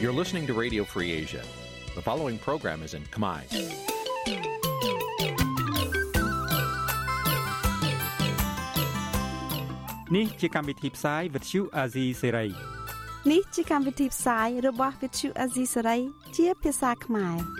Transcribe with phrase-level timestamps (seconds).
[0.00, 1.42] You're listening to Radio Free Asia.
[1.94, 3.42] The following program is in Khmer.
[10.10, 12.52] Nǐ chi càm bi tiệp xáy vệt chiu a zì sê ray
[13.28, 16.00] នេះជាកម្មវិធីផ្សាយរបស់ Vithu Azisari
[16.36, 17.59] ជាភាសាខ្មែរ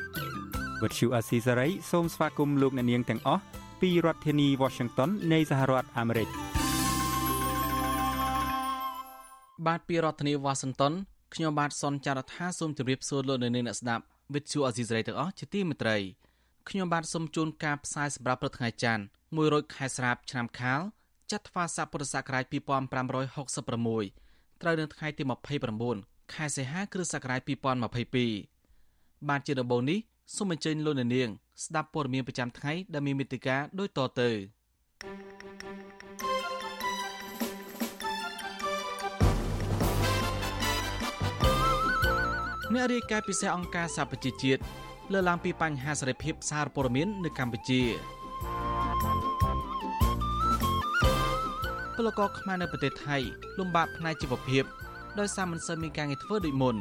[0.83, 3.43] វត្តឈូអាស៊ីសេរីសូមស្វាគមន៍លោកអ្នកនាងទាំងអស់
[3.81, 6.29] ពីរដ្ឋធានី Washington នៃសហរដ្ឋអាមេរិក
[9.67, 10.93] បាទពីរដ្ឋធានីវ៉ាស៊ីនតោន
[11.35, 15.97] ខ្ញុំបាទសនចាររថាសូមជម្រាបសួរលោកអ្នកនាងអ្នកស្ដាប់វិទ្យុអេស៊ីសរ៉ៃទាំងអស់ជាទីមេត្រី
[16.69, 20.81] ខ្ញុំបាទសូមជូនការផ្សាយសម្រាប់ព្រឹកថ្ងៃច័ន្ទ1រោចខែស្រាបឆ្នាំខាល
[21.33, 22.57] ចត្វាស័កពុរសករាជ2566
[24.63, 25.23] ត្រូវនៅថ្ងៃទី
[25.79, 27.41] 29ខែសីហាគ្រិស្តសករាជ
[28.19, 29.99] 2022បាទជាដំបូងនេះ
[30.37, 31.29] សូមអញ្ជើញលោកអ្នកនាង
[31.65, 34.31] ស្ដាប់ព័ត៌មានប្រចាំថ្ងៃដែលមានមេតិការដូចតទៅ
[42.75, 44.61] អ្នករាយការណ៍ពិសេសអង្គការសហប្រជាជាតិ
[45.13, 47.83] លើកឡើងពីបញ្ហាសេរីភាពសារព័ត៌មាននៅកម្ពុជា
[51.97, 53.17] ពលករខ្មែរនៅប្រទេសថៃ
[53.59, 54.65] លំបាកផ្នែកជីវភាព
[55.19, 56.77] ដោយសារមិនសូវមានការងារធ្វើដូចមុន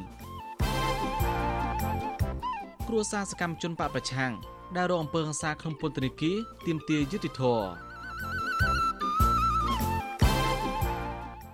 [2.92, 4.32] គ្រួសារសកម្មជនបកប្រឆាំង
[4.76, 7.68] ដែលរងអំពើហិង្សាក្នុងពន្ធនាគារទាមទារយុត្តិធម៌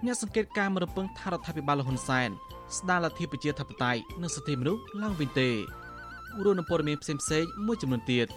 [0.05, 2.29] អ្នកសង្កេតការណ៍មរពឹងថារដ្ឋាភិបាលលហ៊ុនសែន
[2.77, 5.49] ស្ដារលទ្ធិប្រជាធិបតេយ្យនិងសិទ្ធិមនុស្សឡើងវិញទេ
[6.43, 8.27] រួមនឹងព័ត៌មានផ្សេងៗមួយចំនួនទៀត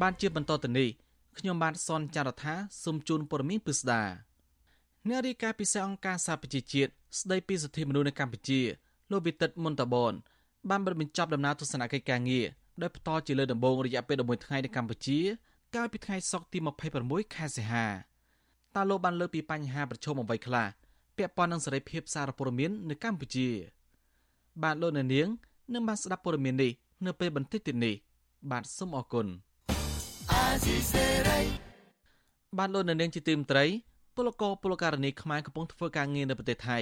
[0.00, 0.88] បានជាបន្តទៅនេះ
[1.38, 2.54] ខ្ញុំបានសនចាររថា
[2.84, 4.25] សូមជូនព័ត៌មានពិស្ដា
[5.08, 6.90] អ្នករាយការណ៍ពិសេសអង្គការសហប្រជាជាតិ
[7.20, 8.60] ស្ដីពីសិទ្ធិមនុស្សនៅកម្ពុជា
[9.10, 10.12] លោកវិទិតមុនតាបន
[10.70, 12.46] បានបញ្ចប់ដំណើរទស្សនកិច្ចការងារ
[12.82, 15.18] ដោយផ្ទាល់ជាលើដំបូងរយៈពេល11ថ្ងៃនៅកម្ពុជា
[15.76, 16.58] កាលពីថ្ងៃសុក្រទី
[16.96, 17.86] 26ខែសីហា
[18.74, 20.66] តើលោកបានលើកពីបញ្ហាប្រឈមអ្វីខ្លះ
[21.16, 23.48] ពាក់ព័ន្ធនឹងសេរីភាពសារព័ត៌មាននៅកម្ពុជា
[24.62, 25.28] បាទលោកអ្នកនាង
[25.72, 26.72] នឹងបានស្ដាប់ព័ត៌មាននេះ
[27.06, 27.94] នៅពេលបន្តិចទៀតនេះ
[28.50, 29.26] បាទសូមអរគុណ
[32.58, 33.64] បាទលោកអ្នកនាងជាទីមត្រី
[34.16, 36.78] ពលករពលករនីខ្មែរកំពុងធ្វើការងារនៅប្រទេសថៃ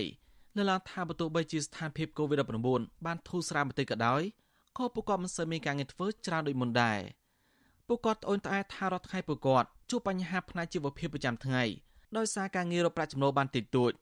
[0.57, 4.23] នៅឡាថាបើទោះបីជាស្ថានភាព COVID-19 បានធូរស្រាលបន្តិចក៏ដោយ
[4.79, 7.01] ក៏ពួកគាត់មិនសូវមានការងារធ្វើច្រើនដូចមុនដែរ
[7.89, 11.63] ពួកគាត់ត្អូញត្អែថារាល់ថ្ងៃពួកគាត់ជួបបញ្ហាផ្នែកជីវភាពប្រចាំថ្ងៃ
[12.17, 13.93] ដោយសារការងាររកប្រាក់ចំណូលបានតិចតួច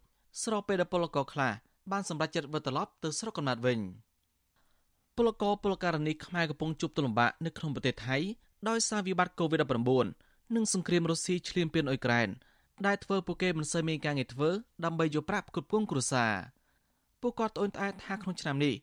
[0.43, 1.53] ស្របពេលដែលពលករខ្លះ
[1.93, 3.79] បានសម្រេចចិត្តវិលត្រឡប់ទៅស្រុកកំណើតវិញ
[5.17, 8.17] ពលករពលករនីខ្មែរកំពុងជួបទុលំបាកនៅក្នុងប្រទេសថៃ
[8.69, 12.29] ដោយសារវិបត្តិ COVID-19 និងសង្គ្រាមរុស្ស៊ីឈ្លានពានអ៊ុយក្រែន
[12.87, 14.51] ដែលធ្វើពួកគេមិនសូវមានការងារធ្វើ
[14.85, 16.33] ដើម្បីយកប្រាក់ផ្គត់ផ្គង់គ្រួសារ
[17.21, 18.75] ពួកគាត់ត្អូញត្អែថាក្នុងឆ្នាំនេះ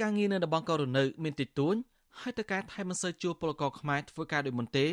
[0.00, 1.74] ការងារនៅតំបន់កោរនៅមានតិចតួច
[2.20, 4.86] ហើយតើការថៃមិនសូវជួបពលករខ្មែរធ្វើការដូចមុនទេ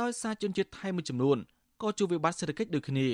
[0.00, 1.38] ដោយសារជនជាតិថៃមួយចំនួន
[1.82, 3.08] ក៏ជួបវិបត្តិសេដ្ឋកិច្ចដូចគ្នា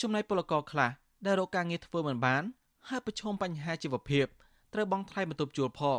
[0.00, 0.90] ចំណែកពលករខ្លះ
[1.26, 2.42] ដែលរកការងារធ្វើមិនបាន
[2.88, 4.26] ហើយប្រឈមបញ្ហាជីវភាព
[4.74, 5.98] ត្រូវបង់ថ្លៃបន្ទប់ជួលផង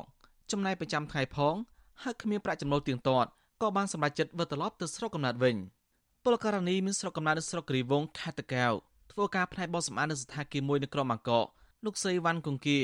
[0.51, 1.55] ចំណាយប្រចាំថ្ងៃផង
[2.03, 3.29] ហើយគ្មានប្រាក់ចំណូលទៀងទាត់
[3.61, 5.55] ក៏បានសម្រេចចិត្តវិលត្រឡប់ទៅស្រុកកំណើតវិញ
[6.29, 8.73] ពលករនីមានស្រុកកំណើតនៅស្រុកគិរីវងខេត្តតាកែវ
[9.11, 11.45] ធ្វើការផ្នែកបោះសម្អាតនៅស្ថានភាពមួយនៅក្រុងបាងកក
[11.85, 12.79] លោកស្រីវ៉ាន់កុងគា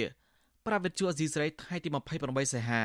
[0.66, 1.90] ប្រាវិទ្យាអេស៊ីស្រីថ្ងៃទី
[2.22, 2.82] 28សីហា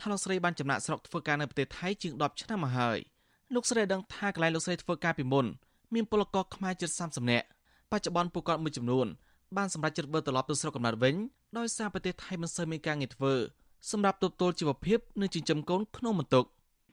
[0.00, 2.98] ថាលោកស្រីបានចំណាក់ស្រុកធ្វើការនៅប្រទេសថៃជាង10ឆ្នាំមកហើយ
[3.54, 5.46] លោកស្រីដឹងថាកន្លែងលោកស្រីធ្វើការពីមុន
[5.94, 7.46] មានពលករខ្មែរជិត30នាក់
[7.90, 9.06] បច្ចុប្បន្នពួកគាត់មួយចំនួន
[9.56, 11.14] បានសម្រេចចិត្តវិលត្រឡប់ទៅស្រុកកំណើតវិញ
[11.58, 13.34] ដោយសារប្រទេសថៃមិនសូវមានការងារធ្វើ
[13.90, 16.44] សម្រាប់ទប់ទល់ជីវភាពនិងចិញ្ចឹមកូនក្នុងបន្ទុក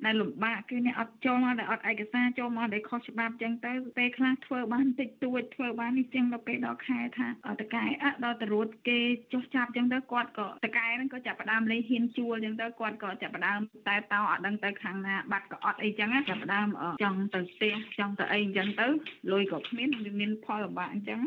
[0.06, 7.28] ដែលលំបាកគឺអ្នកអត់ចូលមកដែលអត់ឯកសារចូលមកដែលខុសច្បាប់ចឹងទៅពេលខ្លះធ្វើបានតិចតួចធ្វើបាននេះចឹងដល់ពេលដល់ខែថា
[7.62, 9.00] តកែអ่ะដល់តរួតគេ
[9.34, 16.68] ចុះចាប់ចឹងទៅគាត់ក៏តកែហ្នឹងក៏ចាប់ផ្ដើមលេងហ៊ានជួលចឹងទៅគាត់ក៏ចាប់ផ្ដើមតែតោអត់ដឹងទៅខាងណាបាត់ក៏អត់អីចឹងចាប់ផ្ដើម
[17.03, 18.88] ចង់ទៅផ្ទះចង់ទៅអីចឹងទៅ
[19.31, 21.19] លុយក៏គ្មានវាមានផលលំបាកអញ្ចឹង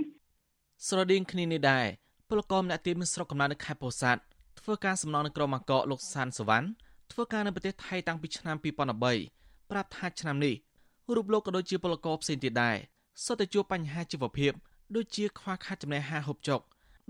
[0.88, 1.86] ស្រដៀងគ្នានេះដែរ
[2.28, 4.20] ពលករម្នាក់ទៀតមានស្រុកកំណើតនៅខេត្តពោធិ៍សាត់
[4.60, 6.66] ធ្វើការសំណងនៅក្រុងមកកកលោកសានសវណ្ណ
[7.12, 10.54] ធ្វើការនៅប្រទេសថៃតាំងពីឆ្នាំ2013ប្រាប់ថាឆ្នាំនេះ
[11.15, 12.77] រូបលោកក៏ដូចជាពលករផ្សេងទៀតដែរ
[13.24, 14.53] សុទ្ធតែជួបបញ្ហាជីវភាព
[14.97, 16.60] ដូចជាខ្វះខាតចំណេះហាហូបចុក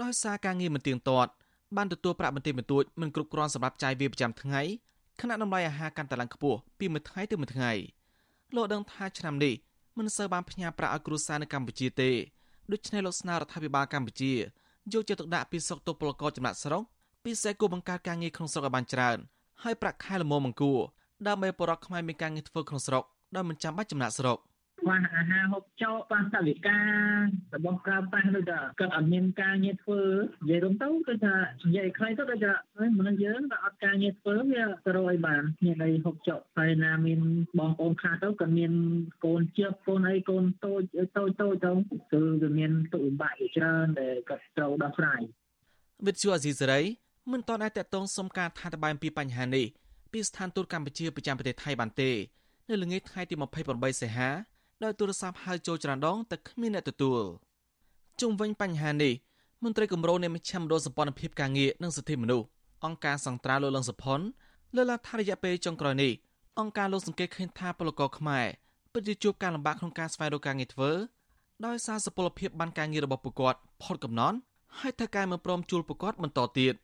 [0.03, 1.31] ដោយសារការងារមិនទៀងទាត់
[1.77, 4.63] បានទទួលប្រាក់បន្តិចបន្តួចមិនគ្រប់គ្រាន់សម្រាប់ចាយវាប្រចាំថ្ងៃ
[5.21, 7.73] ខណៈតម្លៃអាហារកាន់តែឡើងខ្ពស់ពីមួយថ្ងៃទៅមួយថ្ងៃ
[8.55, 9.55] លោកដឹងថាឆ្នាំនេះ
[9.99, 12.11] មិនសូវបានផ្ញើប្រាក់ឲ្យគ្រួសារនៅកម្ពុជាទេ
[12.73, 14.33] ដូច្នេះលោកស្នើរដ្ឋាភិបាលកម្ពុជា
[14.93, 16.83] យកចិត្តទុកដាក់ពីសុខទុក្ខពលករចំណាក់ស្រុក
[17.25, 19.19] ពិសេសគួរបង្កើតការងារក្នុងស្រុកឲ្យបានច្រើន
[19.65, 20.79] ហើយប្រាក់ខែល្មមមង្គួរ
[21.29, 23.05] ដើម្បីបរិវត្តខ្មែរមានការងារធ្វើក្នុងស្រុក
[23.35, 24.39] ដោយមិនចាំបាច់ចំណាក់ស្រុក
[24.81, 26.81] ខ្វះអាហារហូបចុកខ្វះសវិកា
[27.57, 30.01] របស់ប្រើប្រាស់ដូចថាគាត់អត់មានការងារធ្វើ
[30.43, 31.37] និយាយរួមទៅគឺថា
[31.67, 37.21] និយាយខ្លីទៅដូចថាមនុស្សយើងក៏អត់ការងារធ្វើវាទៅរកអីបានមានអីហូបចុកហើយណាមាន
[37.59, 38.73] បងប្អូនខ្លះទៅក៏មាន
[39.25, 40.83] កូនជៀបកូនអីកូនតូច
[41.17, 41.73] តូចតូចទៅ
[42.13, 45.21] គឺវាមានទុកលំបាកជាច្រើនដែលគាត់ត្រូវដោះស្រាយ
[46.07, 46.81] វិទ្យុអេស៊ីសេរី
[47.29, 49.67] មិនតន់អាចតតងសុំការថាតបាយអំពីបញ្ហានេះ
[50.13, 52.11] ពីស្ថានទូតកម្ពុជាប្រចាំប្រទេសថៃបានទេ
[52.69, 53.35] នៅល្ងាចថ្ងៃទី
[53.69, 54.29] 28សីហា
[54.85, 57.21] ដោយទូរស័ព្ទហៅចូលច្រានដងតែគ្មានអ្នកទទួល
[58.21, 59.13] ជុំវិញបញ្ហានេះ
[59.65, 62.47] មន្ត្រីគម្រោងនៃមជ្ឈមណ្ឌលសម្ព័ន្ធភាពការងារនិងសិទ្ធិមនុស្ស
[62.85, 64.21] អង្គការសង្ត្រាលោកលឹងសុផុន
[64.75, 66.13] លើកឡើងថារយៈពេលចុងក្រោយនេះ
[66.59, 68.47] អង្គការលោកសង្កេតឃើញថាពលករខ្មែរ
[68.93, 70.91] ពិតជាជួបការលំបាកក្នុងការស្វែងរកការងារធ្វើ
[71.67, 74.37] ដោយសារសុពលភាពបានការងាររបស់ពួកគាត់ផុតកំណត់
[74.79, 76.75] ហើយថៅកែមិនព្រមជួលពួកគាត់បន្តទៀត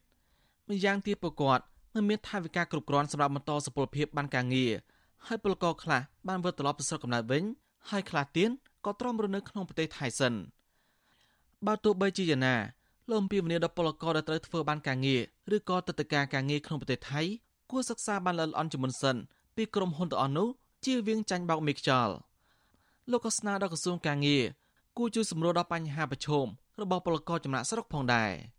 [0.69, 1.65] ម្យ៉ាងទៀតពួកគាត់
[1.95, 4.73] មិនមានថវិកាគ្រប់គ្រាន់សម្រាប់បន្តសុពលភាពបានការងារ
[5.27, 7.43] ហើយពលករខ្លះបានវិលត្រឡប់ទៅស្រុកកំណើតវិញ
[7.91, 8.51] ហើយខ្លះទៀត
[8.85, 10.33] ក៏ទ្រាំរស់នៅក្នុងប្រទេសថៃសិន
[11.67, 12.57] បើទោះបីជាយ៉ាងណា
[13.09, 15.21] លោកអំពីវនីដល់ពលករដែលត្រូវធ្វើបានការងារ
[15.57, 17.23] ឬក៏ទឹកតការការងារក្នុងប្រទេសថៃ
[17.71, 19.17] គួរសិក្សាបានល្អិតល្អន់ជាមុនសិន
[19.57, 20.49] ពីក្រុមហ៊ុនទាំងអស់នោះ
[20.85, 22.15] ជៀសវាងចាញ់បោកមេខ្យល់
[23.11, 24.45] លោកក៏ស្នើដល់ក្រសួងការងារ
[24.97, 26.47] គួរជួយសម្រួលដល់បញ្ហាប្រឈម
[26.81, 28.33] របស់ពលករចំណាក់ស្រុកផងដែរ។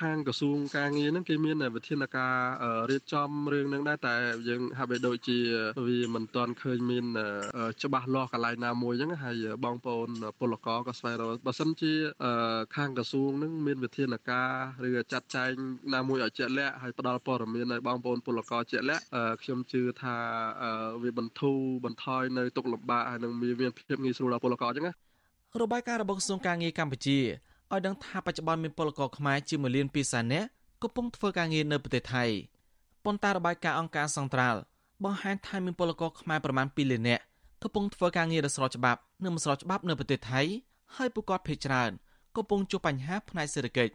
[0.00, 2.36] ខាងក្រសួងការងារហ្នឹងគេមានវិធានការ
[2.90, 4.14] រៀបចំរឿងហ្នឹងដែរតែ
[4.48, 5.38] យើងហាក់បីដូចជា
[5.86, 7.04] វាមិនទាន់ឃើញមាន
[7.82, 10.08] ច្បាស់លាស់កន្លែងណាមួយអញ្ចឹងហើយបងប្អូន
[10.40, 11.92] ពលករក៏ស្វែងរកបើសិនជា
[12.76, 14.50] ខាងក្រសួងហ្នឹងមានវិធានការ
[14.88, 15.50] ឬចាត់ចែង
[15.94, 19.04] ណាមួយឲ្យជាក់លាក់ហើយផ្ដល់ព័ត៌មានឲ្យបងប្អូនពលករជាក់លាក់
[19.42, 20.16] ខ្ញុំជឿថា
[21.02, 24.94] វាបន្ធូរបន្ថយនៅទុកលំបាកហើយនឹងមានភាពងាយស្រួលដល់ពលករអញ្ចឹងណា
[25.62, 27.18] របាយការណ៍របស់ក្រសួងការងារកម្ពុជា
[27.72, 30.48] ឲ្យដឹងថាបច្ចុប្បន្នមានពលករខ្មែរជាង1លាន2សែននាក់
[30.82, 32.24] កំពុងធ្វើការងារនៅប្រទេសថៃ
[33.04, 34.60] ប៉ុន្តែរបាយការណ៍អង្គការសង្ត្រាល់
[35.04, 37.22] បង្ហាញថាមានពលករខ្មែរប្រមាណ2លាននាក់
[37.62, 40.40] កំពុងធ្វើការងារដោយស្របច្បាប់និងមិនស្របច្បាប់នៅប្រទេសថៃ
[40.96, 41.90] ហើយពួកគាត់ភ័យច្រើន
[42.36, 43.92] កំពុងជួបបញ្ហាផ្នែកសេដ្ឋកិច្ច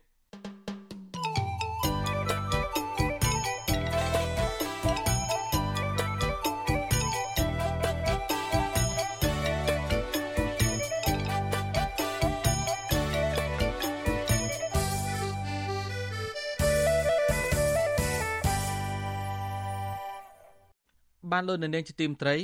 [21.34, 22.36] បានលោកនៅនាងជាទីមត្រី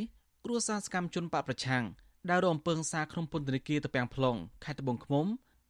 [0.45, 1.83] គ្រួសារសកម្មជនបកប្រឆាំង
[2.29, 5.25] ដែលរងអំពើហិង្សាក្នុងពន្ធនាគារតាពាំង plong ខេត្តត្បូងឃ្មុំ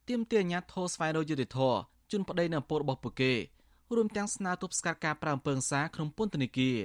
[0.08, 1.78] ទាមទារអាជ្ញាធរស្វែងរកយុត្តិធម៌
[2.10, 3.32] ជូនប្តីនៅអំពើរបស់ពួកគេ
[3.96, 6.78] រួមទាំងស្នើទប់ស្កាត់ការប្រើអំពើហិង្សាក្នុងពន្ធនាគារ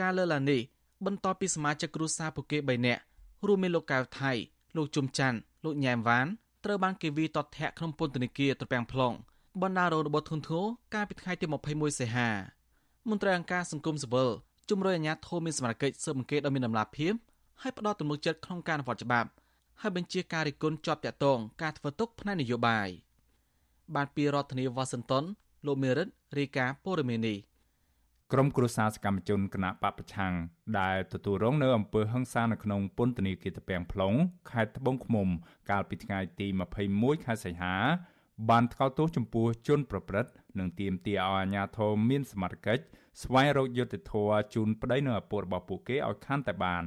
[0.00, 0.60] ការលើកឡើងនេះ
[1.06, 3.02] បន្ទាប់ពីសមាជិកគ្រួសារពួកគេ3នាក់
[3.46, 4.32] រួមមានលោកកៅថៃ
[4.76, 6.26] លោកជុំច័ន្ទលោកញ៉ែមវ៉ាន
[6.64, 9.14] ត្រូវបានគេវាយតតធាក់ក្នុងពន្ធនាគារត្រពាំង plong
[9.62, 12.28] បណ្ដារោរបស់ធនធ្ងរកាលពីថ្ងៃទី21សីហា
[13.08, 14.30] មន្ត្រីអង្គការសង្គមស៊ីវិល
[14.70, 17.12] ជំរុញអាជ្ញាធរមានសមត្ថកិច្ចស៊ើបអង្កេតឲ្យមានដំណាភាព
[17.62, 19.28] ហើយផ្ដោតទំនុកចិត្តក្នុងការអនុវត្តច្បាប់
[19.80, 22.88] ហើយបញ្ជាការរិះគន់ជាប់តាក់ទងការធ្វើទុកផ្នែកនយោបាយ
[23.94, 25.24] បានពីរដ្ឋធានីវ៉ាស៊ីនតោន
[25.66, 26.08] លោកមេរិត
[26.38, 27.38] រាយការណ៍ព័ត៌មាននេះ
[28.32, 30.32] ក្រុមគ្រួសារសកម្មជនគណៈបពប្រឆាំង
[30.80, 34.16] ដែលទទួលរងនៅអំពើហិង្សានៅក្នុងពន្ធនាគារតាពាំង plong
[34.50, 35.28] ខេត្តត្បូងឃ្មុំ
[35.70, 36.46] កាលពីថ្ងៃទី
[36.86, 37.74] 21ខែសីហា
[38.48, 42.82] បានថ្កោលទោសចំពោះជនប្រព្រឹត្តនិងទាមទារឲ្យអាជ្ញាធរមានសមត្ថកិច្ច
[43.22, 46.84] ស្វែងរកយុត្តិធម៌ជូនប្តីនិងឪពុករបស់ពួកគេឲ្យខាន់តែបាន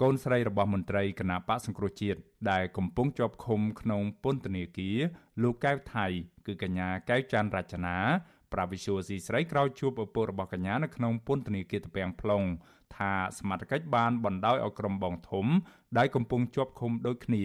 [0.00, 2.20] កូនស្រីរបស់មន្ត្រីគណៈបកសង្គ្រោះជាតិ
[2.50, 4.98] ដែលកំពុងជាប់ឃុំក្នុងពន្ធនាគារ
[5.42, 6.06] លោកកៅថៃ
[6.46, 7.96] គឺកញ្ញាកៅច័ន្ទរចនា
[8.52, 12.46] ប្រាវិសុយស៊ីស្រីក្រោយជួបឪពុករបស់កញ្ញានៅក្នុងពន្ធនាគារតាពាំង plong
[12.96, 15.46] ថាសមត្ថកិច្ចបានបណ្ដោយឲ្យក្រុមបងធំ
[15.98, 17.44] ដែលកំពុងជាប់ឃុំដូចគ្នា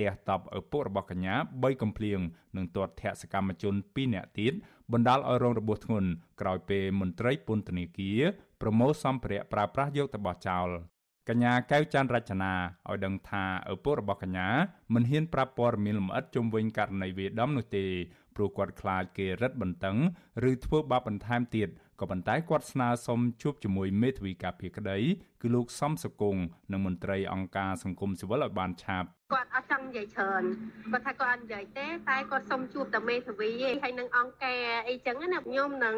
[0.00, 2.20] ទះតប់ឪពុករបស់កញ្ញា3កំភ្លៀង
[2.56, 4.52] និងទាត់ធាក់សកម្មជន2នាក់ទៀត
[4.92, 6.10] បណ្ដាលឲ្យរងរបួសធ្ងន់
[6.40, 8.20] ក្រោយពេលមន្ត្រីពន្ធនាគារ
[8.60, 10.68] ប្រមូលសម្ភារៈប្រើប្រាស់យកទៅបោះចោល
[11.28, 12.52] កញ្ញាកៅច័ន្ទរចនា
[12.90, 14.48] ឲ្យដឹងថាឪពុករបស់កញ្ញា
[14.94, 17.86] មិនហ៊ានប្រាប់ព័ត៌មានលម្អិតជុំវិញករណីវាដំនោះទេ
[18.36, 19.96] ព្រោះគាត់ខ្លាចគេរឹតបន្តឹង
[20.50, 21.68] ឬធ្វើបាបបន្ថែមទៀត
[22.00, 24.98] ក៏ប៉ុន្តែគាត់ស្នើសុំជួបជាមួយមេធាវីការពារក្តី
[25.42, 26.36] គឺលោកសំសកុង
[26.72, 30.42] និងមន្ត្រីអង្គការសង្គមស៊ីវិលឲ្យបានឆាប់គាត់អត់ចង់និយាយច្រើន
[30.92, 35.96] គាត់ថាគាត់អត់និយាយទេតែគាត់សុំជួបតែមេធាវីឯងហើយនឹងអង្គការអីចឹងណាខ្ញុំនឹង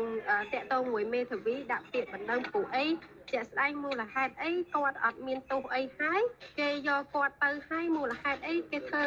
[0.53, 2.87] តាក់ទងមួយមេធាវីដាក់ពាក្យបណ្ដឹងពួកអី
[3.33, 6.21] ជាក់ស្ដែងមូលហេតុអីគាត់អត់មានទោសអីហើយ
[6.59, 9.05] គេយកគាត់ទៅហើយមូលហេតុអីគេធ្វើ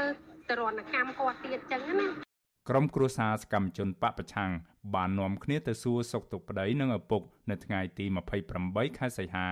[0.50, 2.29] ទរណកម្មគាត់ទៀតចឹងណា
[2.70, 4.52] ក្រុមគ្រួសារសកម្មជនបពប្រឆាំង
[4.96, 8.06] បាននាំគ្នាទៅសួរសុខទុក្ខប្តីនិងឪពុកនៅថ្ងៃទី
[8.52, 9.48] 28ខែសីហា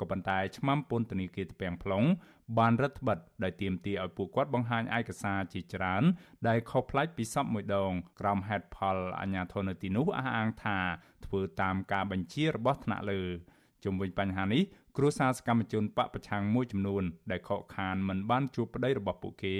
[0.00, 2.06] ក៏ប៉ុន្តែឆ្មាំពន្ធនាគារត្បូង plong
[2.58, 6.02] បានរដ្ឋបិទដោយទាមទារឲ្យពួកគាត់បង្ហាញឯកសារជាច្រើន
[6.48, 10.78] ដែលខុសប្លែកពីសពមួយដងក្រោមហេតុផលអាញាធននៅទីនោះអះអាងថា
[11.26, 13.22] ធ្វើតាមការបញ្ជារបស់ថ្នាក់លើ
[13.84, 14.62] ជុំវិញបញ្ហានេះ
[14.96, 19.56] គ្រួសារសកម្មជនបកប្រឆាំងមួយចំនួន ដែលខកខានមិនបានជួបប្តីរបស់ពួកគេ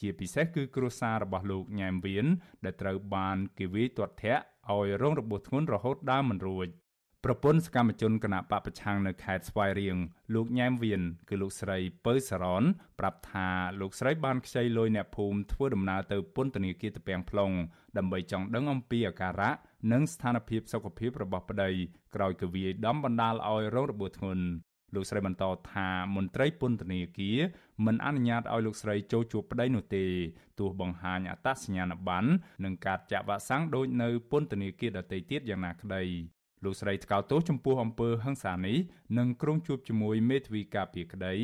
[0.00, 2.26] ជាពិសេសគឺគ្រួសាររបស់លោកញ៉ែមវៀន
[2.64, 6.68] ដែលត្រូវបានគេវាយទាត់ធាក់ឲ្យរងរបួសធ្ងន់រហូតដើមមិនរួច
[7.26, 9.96] ប្រពន្ធសកម្មជនគណៈបពប្រឆាំងនៅខេត្តស្វាយរៀង
[10.34, 12.64] លោកញ៉ែមវៀនគឺលោកស្រីពៅសរន
[12.98, 13.48] ប្រាប់ថា
[13.80, 17.54] លោកស្រីបានខ្ចីលុយអ្នកភូមិធ្វើដំណើរទៅពន្ធនាគារតពាំង plong
[17.96, 19.52] ដើម្បីចង់ដឹងអំពីអាការៈ
[19.92, 21.70] និងស្ថានភាពសុខភាពរបស់ប្តី
[22.14, 24.44] ក្រោយគវាយដំបណ្ដាលឲ្យរងរបួសធ្ងន់
[24.94, 27.38] លោកស្រីបន្តថាមន្ត្រីពន្ធនាគារ
[27.86, 30.04] មិនអនុញ្ញាតឲ្យលោកស្រីចូលជួបប្តីនោះទេ
[30.58, 32.28] ទោះបង្ហាញអត្តសញ្ញាណប័ណ្ណ
[32.64, 36.04] និងការចាក់វ៉ាក់សាំងដូចនៅពន្ធនាគារដទៃទៀតយ៉ាងណាក្តី
[36.64, 38.78] លោកស្រីថ្កោលទោសចំពោះអំពើហិង្សានេះ
[39.18, 41.34] និងក្រុងជួបជាមួយមេធាវីការពារក្តី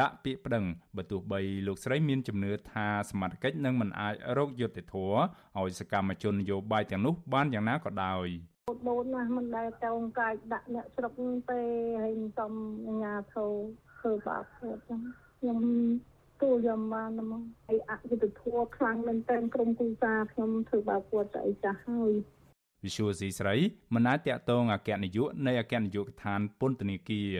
[0.00, 0.64] ដាក់ពាក្យប្តឹង
[0.96, 5.18] បើទោះបីលោកស្រីមានជំនឿថាសមត្ថកិច្ចនឹងមិនអាចរកយុត្តិធម៌
[5.58, 8.26] ឲ្យសកម្មជននយោបាយទាំងនោះបានយ៉ាងណាក៏ដោយ
[8.88, 11.12] ដូនណាមិនដែលតោងកាយដាក់អ្នកស្រុក
[11.50, 11.60] ទេ
[12.00, 12.52] ហើយសំ
[12.86, 13.46] អាញាធោ
[13.98, 15.00] ធ្វើបាបធ្វើចឹង
[15.38, 15.60] ខ្ញុំ
[16.42, 22.12] ទូយកបានមកហើយអយុត្តិធម៌ខ្លាំងមែនទែនក្រុមគូសាខ្ញុំធ្វើបាបគាត់ទៅអីចាស់ហើយ
[22.84, 23.56] វិសុវស៊ីស្រី
[23.94, 27.30] មិនអាចតាក់ទងអគ្គនាយកនៃអគ្គនាយកដ្ឋានពន្ធនាគារ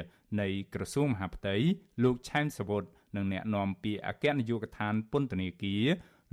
[0.41, 1.55] នៃក្រសួងមហាផ្ទៃ
[2.03, 2.85] លោកឆែមសវុត
[3.17, 5.85] និងអ្នកនាំពាក្យអគ្គនាយកដ្ឋានពន្ធនាគារ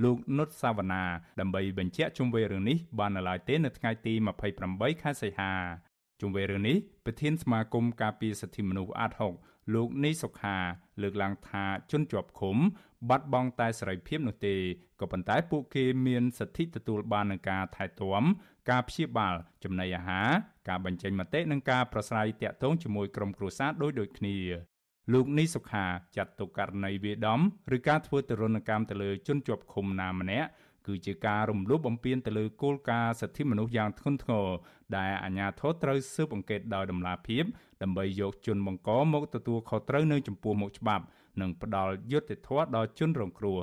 [0.04, 1.04] លោកនុតសាវណ្ណា
[1.40, 4.14] ដើម្បីបញ្ជាក់ជុំវិញរឿងនេះបាននៅឡើយទេនៅថ្ងៃទី
[4.58, 5.52] 28ខែសីហា
[6.22, 9.34] ជុំវិញរឿងនេះប្រធានសមាគមការពារសិទ្ធិមនុស្សអាត់ហុក
[9.76, 10.58] លោកនីសុខា
[11.02, 12.58] លើកឡើងថាជនជាប់ឃុំ
[13.10, 14.56] បាត់បង់តែសេរីភាពនោះទេ
[15.02, 18.24] ក៏ប៉ុន្តែពួកគេមានសិទ្ធិទទួលបាននឹងការថែទាំ
[18.70, 20.30] ការព្យាបាលចំណីអាហារ
[20.70, 24.38] ការបញ្ចេញមតិនិងការប្រស្រ័យទាក់ទងជាមួយក្រុមគ្រួសារដោយដូចគ្នា
[25.14, 25.86] លោកនីសុខា
[26.18, 27.40] ចាត់ទុកករណីវាដំ
[27.76, 30.50] ឬការធ្វើទរណកម្មទៅលើជនជាប់ឃុំណាម្នាក់
[30.88, 34.48] គឺជាការរំលោភបំពានទៅលើគោលការណ៍សិទ្ធិមនុស្សយ៉ាងធ្ងន់ធ្ងរ
[34.98, 37.44] ដែលអាជ្ញាធរត្រូវស៊ើបអង្កេតដោយតម្លាភាព
[37.82, 41.04] ដើម្បីយកជនបង្កមកទទួលខុសត្រូវនៅចំពោះមុខច្បាប់
[41.42, 43.60] និងផ្ដល់យុត្តិធម៌ដល់ជនរងគ្រោះ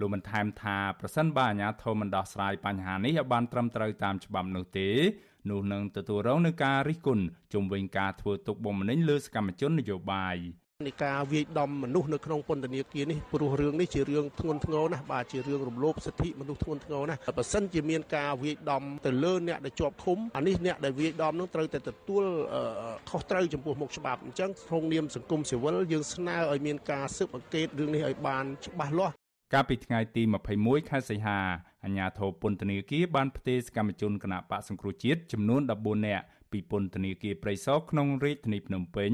[0.00, 4.88] លោកបានថែមថាប្រសិនបើអាជ្ញាធរមិនដោះស្រាយបញ្ហានេះឲ្យបានត្រឹមត្រូវតាមច្បាប់នោះទេ
[5.50, 10.36] នោះនឹងទទួលរងនឹងការរិះគន់ជុំវិញការធ្វើទុកបុកម្នេញលើសកម្មជននយោបាយ
[10.86, 22.24] នៃការវាយដំមនុស្សនៅក្នុងពន្ធនាគារនេះព្រោះរឿងនេះជារឿងធ្ងន់ធ្ងរណាស់បាទជារឿងរំលោភសិទ្ធិមនុស្សធ្ងន់ធ្ងរណាស់បើសិនជាមានការវាយដំទៅលើអ្នកដែលជាប់ឃុំអានេះអ្នកដែលវាយដំនោះត្រូវតែទទួល
[23.10, 29.14] ខុសត្រូវចំពោះមុខច្បាប់អញ្ចឹងក្នុងនាមសង្គមស៊ីវិលយើងស្នើឲ្យមានការស៊ើបអង្កេតរឿងនេះឲ្យបានច្បាស់លាស់
[29.54, 30.22] កាលពីថ្ងៃទី
[30.56, 31.38] 21ខែសីហា
[31.84, 39.12] អាជ្ញាធរពន្ធនាគារបានផ្ទេរសកម្មជនគណបកសង្គ្រោះជាតិចំនួន14នាក់ពីពន្ធនាគារព្រៃសរក្នុងរាជធានីភ្នំពេញ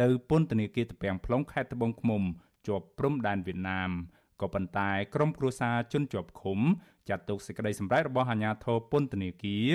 [0.00, 2.22] ទៅពន្ធនាគារតាពាំង plong ខេត្តត្បូងឃ្មុំ
[2.66, 3.90] ជាប់ព្រំដែនវៀតណាម
[4.40, 6.58] ក៏ប៉ុន្តែក្រុមគ្រួសារជនជាប់ឃុំ
[7.08, 9.68] ចាត់ទុកសេចក្តីសម្រេចរបស់អាជ្ញាធរពន្ធនាគារ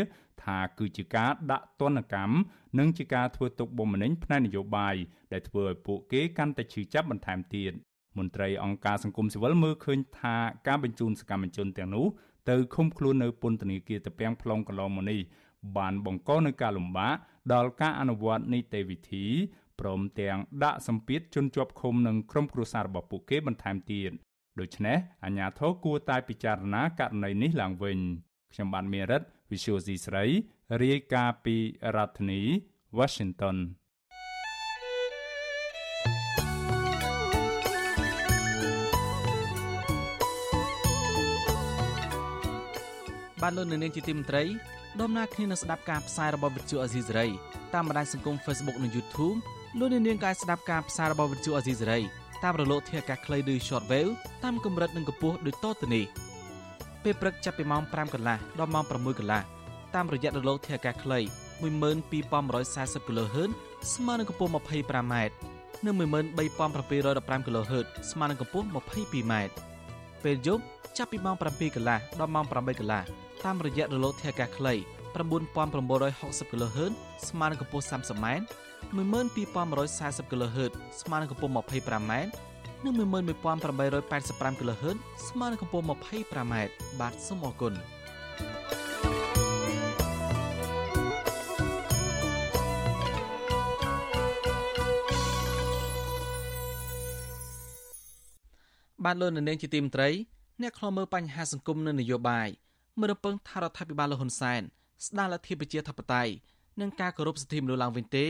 [0.44, 2.36] ថាគឺជាការដាក់ទណ្ឌកម្ម
[2.80, 4.96] និងជាការធ្វើទុកបុកម្នេញផ្នែកនយោបាយ
[5.34, 7.74] ដែលធ្វើឲ្យពួកគេកាន់តែឈឺចាប់បន្ថែមទៀត
[8.18, 10.36] មន្ត្រីអង្គការសង្គមស៊ីវិលមើលឃើញថា
[10.68, 12.06] ការបញ្ជូនសកម្មជនទាំងនោះ
[12.50, 15.20] ទៅឃុំខ្លួននៅពន្ធនាគារតាពាំង plong កន្លងមកនេះ
[15.78, 17.16] បានបង្កនូវការលំបាក
[17.54, 19.26] ដល់ការអនុវត្តនីតិវិធី
[19.80, 24.12] ព្រមទាំងដាក់សម្ពាធជនជាប់ឃុំនិងក្រុមគ្រួសាររបស់ពួកគេបន្ថែមទៀត
[24.60, 28.00] ដូច្នេះអាជ្ញាធរគួរតែពិចារណាករណីនេះឡើងវិញ
[28.54, 30.26] ខ្ញុំបានមេរិត Visual C ស្រី
[30.84, 31.56] រាយការណ៍ពី
[31.96, 32.42] រដ្ឋធានី
[32.98, 33.58] Washington
[43.42, 44.44] បានលោកនៅនាងជាទីមន្ត្រី
[45.02, 47.28] ដំណើរគ្នានឹងស្ដាប់ការផ្សាយរបស់វិទ្យុអេស៊ីសេរី
[47.74, 49.38] តាមបណ្ដាញសង្គម Facebook និង YouTube
[49.80, 52.00] លោកនាងការស្ដាប់ការផ្សាយរបស់វិទ្យុអេស៊ីសេរី
[52.44, 54.12] តាមរលកធាតុអាកាសខ្លីឬ Shortwave
[54.44, 56.06] តាមកម្រិតនិងកម្ពស់ដូចតទៅនេះ
[57.04, 59.42] ពេលព្រឹកចាប់ពីម៉ោង5កន្លះដល់ម៉ោង6កន្លះ
[59.96, 61.20] តាមរយៈរលកធាតុអាកាសខ្លី
[61.62, 63.50] 12140 kHz
[63.94, 65.16] ស្មើនឹងកម្ពស់ 25m
[65.86, 69.34] និង13715 kHz ស្មើនឹងកម្ពស់ 22m
[70.24, 70.64] ពេលយប់
[70.98, 73.04] ចាប់ពីម៉ោង7កន្លះដល់ម៉ោង8កន្លះ
[73.46, 74.74] តាមរយៈរលកធាតុអាកាសខ្លី
[75.14, 76.92] 9960 kHz
[77.28, 78.28] ស្មើនឹងកម្ពស់ 30m
[78.92, 82.14] 12140 kHz ស្មើនឹងកម្ពស់ 25m
[82.84, 84.98] និង11885 kHz
[85.28, 86.56] ស្មើនឹងកម្ពស់ 25m
[87.00, 87.74] បាទសូមអរគុណ
[99.06, 100.10] បានលោកនៅនាងជាទីមត្រី
[100.62, 102.50] អ្នកខ្លោមើលបញ្ហាសង្គមនិងនយោបាយ
[103.00, 104.62] មើលរំពឹងថារដ្ឋាភិបាលលហ៊ុនសែន
[105.06, 106.34] ស្ដារលទ្ធិប្រជាធិបតេយ្យ
[106.82, 108.26] និងការគោរពសិទ្ធិមនុស្សឡើងវិញទេ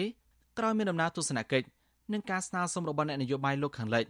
[0.57, 1.67] ក្រោយមានដំណើរទស្សនកិច្ច
[2.13, 4.05] និងការស្នើសុំរបស់អ្នកនយោបាយលោកខាងលិច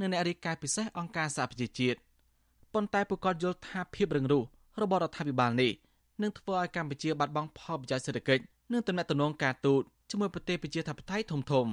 [0.00, 1.98] និងអ្នករាយការណ៍ពិសេសអង្គការសហប្រជាជាតិ
[2.72, 4.44] ប៉ុន្តែពួកគាត់យល់ថាភាពរឹងរូស
[4.82, 5.72] របស់រដ្ឋាភិបាលនេះ
[6.22, 11.66] នឹងធ្វើឲ្យកម្ពុជាបាត់បង់ផលប្រយោជន៍សេដ្ឋកិច្ចនិងទំនាក់ទំនងការទូតជាមួយប្រទេសប្រជាធិបតេយ្យធំធំ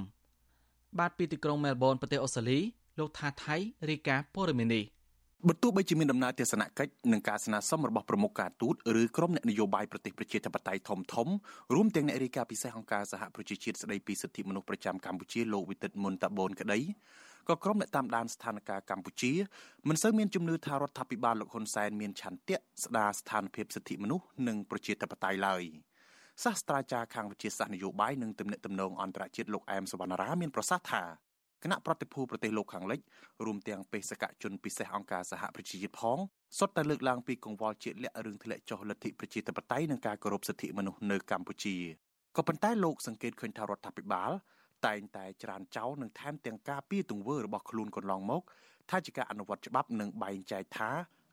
[0.99, 2.59] បាទពីទីក្រុងមែលប៊នប្រទេសអូស្ត្រាលី
[2.99, 3.55] លោកថាថៃ
[3.89, 4.83] រាយការណ៍ព័ត៌មាននេះ
[5.49, 11.27] បើទោះបីជាមានដំណើរទស្សនកិច្ចនិងការស្នើសុំរបស់ប្រមុខការទូតឬក្រុមអ្នកនយោបាយប្រទេសប្រជាធិបតេយ្យធំធំ
[11.73, 16.79] រួមទាំងអ្នករាយការណ៍ពិសេសអង្គការសហប្រជាជាតិស្តីពីសិទ្ធិមនុស្សប្រចាំកម្ពុជាលោកវិទិតមុនតាបូនក្តី
[17.49, 19.31] ក៏ក្រុមអ្នកតាមដានស្ថានភាពកម្ពុជា
[19.87, 25.63] មិនសូវមានជំនឿថារដ្ឋាភិបាលលោកហ៊ុនសែនមានឆន្ទៈស្ដារស្ថានភាពសិទ្ធិមនុស្សនិងប្រជាធិបតេយ្យឡើយ
[26.43, 31.03] សាស្ត្រាចារ្យខាងវិទ្យាសាស្ត្រនយោបាយនិងទំនាក់ទំនងអន្តរជាតិលោកអែមសវណ្ណារាមានប្រសាសន៍ថា
[31.63, 32.99] គណៈប្រតិភូប្រទេសលោកខាងលិច
[33.45, 36.17] រួមទាំងបេសកជនពិសេសអង្គការសហប្រជាជាតិផង
[36.57, 41.75] សុទ្ធតែលើកឡើងពីកង្វល់ជាលក្ខរឿងធ្លាក់ចុះលទ្ធិប្រជាធិបតេយ្យនិងការគោរពសិទ្ធិមនុស្សនៅកម្ពុជា
[42.37, 44.31] ក៏ប៉ុន្តែលោកសង្កេតឃើញថារដ្ឋាភិបាល
[44.85, 48.41] តែងតែច្រានចោលនិងថែមទាំងការពីទង្វើរបស់ខ្លួនកន្លងមក
[48.89, 50.89] ថាជាការអនុវត្តច្បាប់និងបែងចែកថា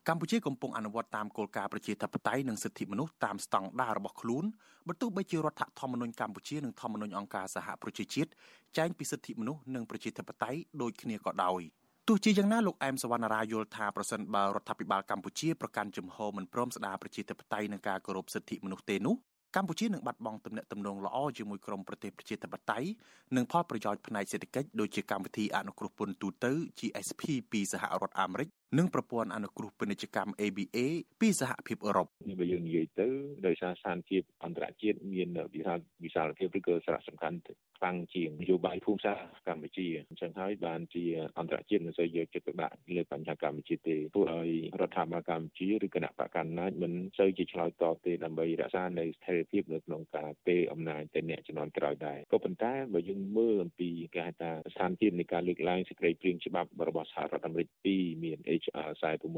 [0.09, 4.45] កម្ពុជាកំពុងអនុវត្តតាមគោលការណ៍ប្រជាធិបតេយ្យនិងសិទ្ធិមនុស្សតាមស្តង់ដាររបស់ខ្លួន
[4.87, 8.29] បើទោះបីជារដ្ឋធម្មនុញ្ញកម្ពុជានិងធម្មនុញ្ញអង្គការសហប្រជាជាតិ
[8.77, 11.61] ចែងពីសិទ្ធិមនុស្សនិងប្រជាធិបតេយ្យដូចគ្នាក៏ដោយ
[12.07, 19.15] ទោះជាយ៉ាងណាលោកអែមសវណ្ណារាយល់ថាប្រសិនបើរដ្ឋាភិបាលកម្ពុជាប្រកាន់ជំហរមិនព្រមស្ដារប្រជាធិបតេយ្យនិងការគោរពសិទ្ធិមនុស្សទេនោះ
[19.55, 22.87] កម្ពុជានឹងបាត់បង់ទំនាក់ទំនងល្អជាមួយក្រុមប្រទេសប្រជាធិបតេយ្យ
[23.35, 30.77] និងផលប្រយោជន៍ផ្នែកសេដ្ឋកិច្ចដូចជាកម្មវិធីអនុគ្រោះពន្ធទូទៅ GSP ពីសហរដ្ឋអាមេរិកនិងប្រព័ន្ធអនុគ្រោះពាណិជ្ជកម្ម ABA
[31.21, 32.07] ពីសហភាពអឺរ៉ុប
[32.39, 33.07] បើយើងនិយាយទៅ
[33.47, 37.37] ដោយសារស្ថានភាពអន្តរជាតិមានវិសាលវិសាលភាពឬក៏សារៈសំខាន់
[37.81, 41.03] ខ្លាំងជាងនយោបាយភូមិសាស្ត្រកម្ពុជាអញ្ចឹងហើយបានជា
[41.39, 58.89] អន្តរជាតិមិនសូវយកចិត្តទុកដាក់លើបញ្ហាកម្ពុជាទេធ្វើឲ្យរដ្ឋាភិបាលកម្ពុជាឬគណៈបកកណ្ដាលមិនសូវជាឆ្លើយតបទេដើម្បីរក្សានៅស្ថិរភាពនៅក្នុងការពេលអំណាចទៅអ្នកជំនាន់ក្រោយដែរក៏ប៉ុន្តែបើយើងមើលអំពីគេហៅថាស្ថានភាពនៃការលើកឡើងសេចក្តីព្រាងច្បាប់របស់សហរដ្ឋអាមេរិក2មាន HR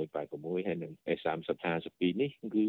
[0.04, 2.68] 4686ហើយនិង S3052 នេះគឺ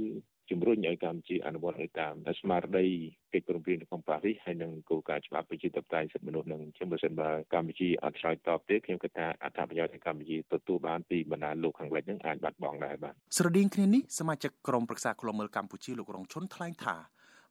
[0.50, 2.86] ជំរុញឲ្យកម្ពុជាអនុវត្តទៅតាមស្មារតី
[3.34, 16.96] កិច្ចព្រមព្រៀងក្នុងប៉ារីសហើយនិងគោលការណ៍ច្បាប់ប្រជាធិបតេយ្យសិទ្ធិមនុស្សនឹងជាបើសិនបើកម្ពុជាអត់ឆ្លើយតបទេខ្ញុំគិតថាអត្ថប្រយោជន៍នៃកម្ពុជាទទួលបានពីបណ្ដាលោកខាងលិចនឹងអាចបាត់បង់ដែរបាទស្រដៀងគ្នានេះសមាជិកក្រុមប្រឹក្សាឃ្លាំមើលកម្ពុជាលោករងឈុនថ្លែងថា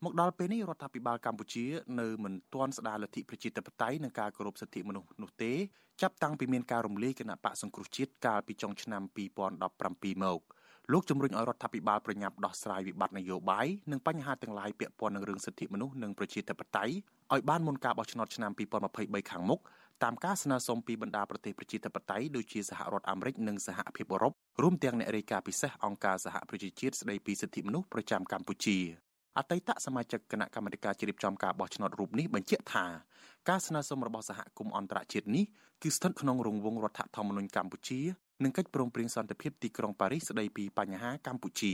[0.04, 1.66] មកដល់ពេលនេះរដ្ឋាភិបាលកម្ពុជា
[2.00, 5.54] នៅមិនទាន់ស្ដារលទ្ធិប្រជាធិបតេយ្យនិងការគោរពសិទ្ធិមនុស្សនោះទេ
[6.02, 9.02] ចាប់តាំងពីមានការរំលាយគណៈបកសង្គ្រោះជាតិកាលពីចុងឆ្នាំ
[9.64, 10.42] 2017មក
[10.92, 16.94] លោកជំរុញឲ្យរដ្ឋាភិបាលប្រញាប់ដោះស្រាយវិបត្តិនយោបាយនិងបញ្ហាទាំងឡាយពាក់ព័ន្ធនឹងរឿងសិទ្ធិមនុស្សនិងប្រជាធិបតេយ្យ
[17.34, 18.52] ឲ្យបានមុនការបោះឆ្នោតឆ្នាំ
[18.92, 19.60] 2023ខាងមុខ
[20.04, 28.78] តាមការស្នើសុំពីបណ្ដាប្រទេសប្រជាធិបតេយ្យដូចជាសហរដ្ឋអាមេរិកនិងសហភាពអឺរ៉ុបរួមទាំងអ្នករាយការណ៍ពិសេសអង្គការសហប្រជាជាតិស្ដីពីសិទ្ធិមនុស្សប្រចាំកម្ពុជា
[29.38, 32.86] អតីតសមាជិកគណៈកម្មាធិការជ្រៀបចំការបោះឆ្នោតរូបនេះបញ្ជាក់ថា
[33.50, 35.46] ការស្នើសុំរបស់សហគមន៍អន្តរជាតិនេះ
[35.84, 38.00] គឺស្ថិតក្នុងរង្វង់រដ្ឋធម្មនុញ្ញកម្ពុជា
[38.44, 41.74] និងកិច្ចព្រមព្រៀងសន្តិភាពទីក្រុងប៉ារីសស្តីពីបញ្ហាកម្ពុជា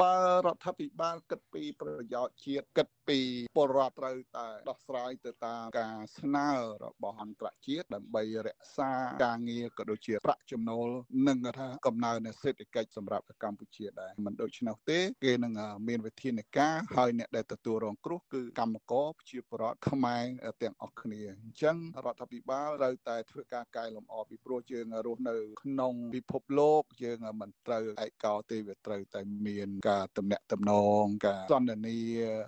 [0.00, 3.18] បើរដ្ឋាភិបាលគិតពីប្រយោជន៍ជាតិគិតពី
[3.56, 6.50] ពលរដ្ឋត្រូវតែដោះស្រាយទៅតាមការស្នើ
[6.84, 8.90] របស់អន្តរជាតិដើម្បីរក្សា
[9.24, 10.88] ការងារក៏ដូចជាប្រាក់ចំណូល
[11.28, 15.52] និងថាកំណើនសេដ្ឋកិច្ចសម្រាប់កម្ពុជាដែរមិនដូច្នោះទេគេនឹង
[15.88, 20.24] មានវិធានការហើយអ្នកដែលទទួលរងគ្រោះគឺកម្មករប្រជាពលរដ្ឋខ្មែរ
[20.62, 21.76] ទាំងអស់គ្នាអញ្ចឹង
[22.06, 31.98] រដ្ឋាភិបាលត្រូវតែធ្វើការកែលម្អពីព្រោះយើងរស់នៅក្នុងពិភពលោកយើងមិនត្រូវឯកោទេវាត្រូវតែមានការតំណាក់តំណងការសន្ទនា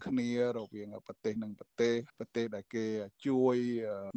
[0.06, 2.86] គ្នារវាងប្រទេសនិងប្រទេសប្រទេសដែលគេ
[3.26, 3.56] ជួយ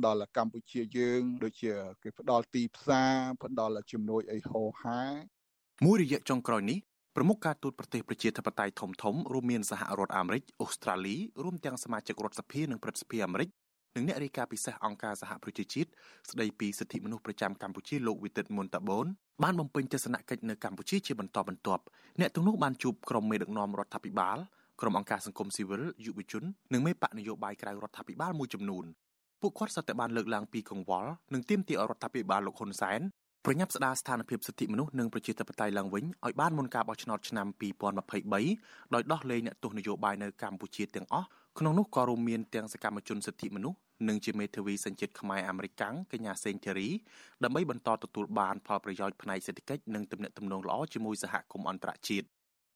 [0.05, 5.01] ដល់កម្ពុជាយើង ដូចជាគេផ្ដល់ទីផ្សារផ្ដល់ជំនួយអីហោហា
[5.85, 6.79] មួយរយៈចុងក្រោយនេះ
[7.15, 13.49] ប្រមុខការទូតប្រទេសប្រជាធិបតេយ្យធំធំរួមមានសហរដ្ឋអាមេរិកអូស្ត្រាលីរួមទាំងសមាជិករដ្ឋសភានិងព្រឹទ្ធសភាអាមេរិក
[13.95, 15.89] និងអ្នករាយការណ៍ពិសេសអង្គការសហប្រជាជាតិ
[16.31, 19.05] ស្ដីពីសិទ្ធិមនុស្សប្រចាំកម្ពុជាលោកវិទិតមុនតាបូន
[19.43, 21.83] បានបំពេញទស្សនកិច្ចនៅកម្ពុជាជាបន្តបន្ទាប់
[22.19, 24.37] អ្នកទាំងនោះបានជួបក្រុមមេដឹកនាំរដ្ឋាភិបាល
[24.81, 28.85] ក្រុមអង្គការសង្គមស៊ីវិលយុវជននិងមេបកនយោបាយក្រៅរដ្ឋាភិបាលមួយចំនួន
[29.41, 33.01] ពួកគាត់សុទ្ធតែបានលើកឡើងពីកង្វល់និងទាមទារឲ្យរដ្ឋាភិបាលលោកហ៊ុនសែន
[33.45, 37.47] ប្រញាប់ស្ដារស្ថានភាពសិទ្ធិមនុស្សនិងប្រជាធិបតេយ្យឡើងវិញឲ្យបានមុនការបោះឆ្នោតឆ្នាំ
[38.21, 41.27] 2023ដោយដោះលែងអ្នកទោសនយោបាយនៅកម្ពុជាទាំងអស់
[41.59, 46.89] ក្នុងនោះក៏រួមមានទាំងសកម្មជនសិទ្ធិមនុស្សនិងជាមេធាវីសញ្ជាតិខ្មែរអាមេរិកាំងកញ្ញាសេងធីរី
[47.43, 52.27] ដើម្បីបន្តទទួលបានផលប្រយោជន៍ផ្នែកសេដ្ឋកិច្ចនិងទំនាក់ទំនងល្អជាមួយសហគមន៍អន្តរជាតិ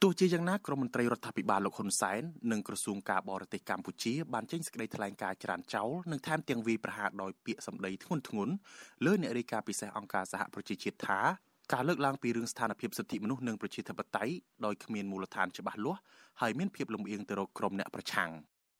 [0.01, 8.49] ទោះជាយ៉ាងណាក្រមមន្ត្រីរដ្ឋាភិបាលលោកហ៊ុនសែននិងក្រសួងការបរទេសកម្ពុជាបានចេញសេចក្តីថ្លែងការណ៍ច្រានចោលនិងថែមទាំងវាយប្រហារដោយពាក្យសម្ដីធ្ងន់ធ្ងរ
[9.05, 11.19] លើអ្នករាយការណ៍ពិសេសអង្គការសហប្រជាជាតិថា
[11.73, 14.33] ការលើកឡើងពីរឿងស្ថានភាពសិទ្ធិមនុស្សនិងប្រជាធិបតេយ្យ
[14.65, 16.01] ដោយគ្មានមូលដ្ឋានច្បាស់លាស់
[16.41, 18.31] ហើយមានភាពលំអៀងទៅរកក្រុមអ្នកប្រឆាំង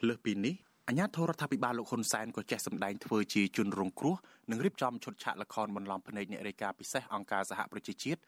[0.08, 0.56] លើសពីនេះ
[0.90, 4.16] អាញាធររដ្ឋាភិបាលលោកហ៊ុនសែនក៏ចេះសម្ដែងធ្វើជាជនរងគ្រោះ
[4.52, 8.20] និងរៀបចំឈុតឆាកល្ខោនបន្លំភ្នែកអ្នករាយការណ៍ពិសេសអង្គការសហប្រជាជាតិ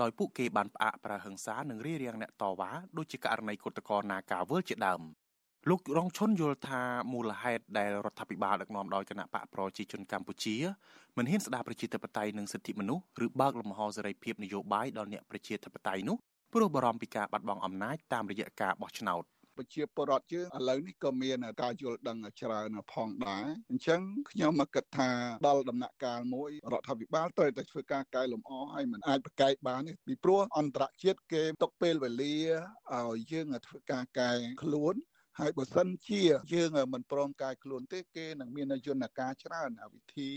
[0.00, 5.02] ដោយពួកគេបានផ្អាកប្រើហិង្សានិងរារាំងអ្នកតវ៉ាដូចជាករណីគុតកោនាការវល់ជាដើម
[5.68, 10.56] លោករងឈុនយល់ថាមូលហេតុដែលរដ្ឋាភិបាលដឹកនាំដោយគណៈបកប្រជាជនកម្ពុជា
[11.16, 16.16] មិនហ៊ានស្ដារប្រជាធិបតេយ្យនិងសិទ្ធិមនុស្សឬបើកលំហសេរីភាពនយោបាយដល់អ្នកប្រជាធិបតេយ្យនោះ
[16.52, 19.24] ព្រោះបារម្ភពីការបាត់បង់អំណាចតាមរយៈការបោះឆ្នោត
[19.56, 25.10] ប្រជាពលរដ្ឋយើងឥឡូវនេះក៏មានការយល់ដឹងច្រើនផងដែរអញ្ចឹងខ្ញុំមកគិតថា
[25.48, 32.36] ដល់ដំណាក់កាលមួយរដ្ឋាភិបាលត្រូវតែធ្វើការកែលម្អឲ្យมันអាចប្រកែកបានទេពីព្រោះអន្តរជាតិគេຕົកពេលវេលា
[32.94, 34.30] ឲ្យយើងធ្វើការកែ
[34.62, 34.96] ខ្លួន
[35.40, 36.22] ហើយបើសិនជា
[36.54, 40.30] យើងមិនព្រមកាយខ្លួនទេគេនឹងមានយន្តការច្រើនវិធី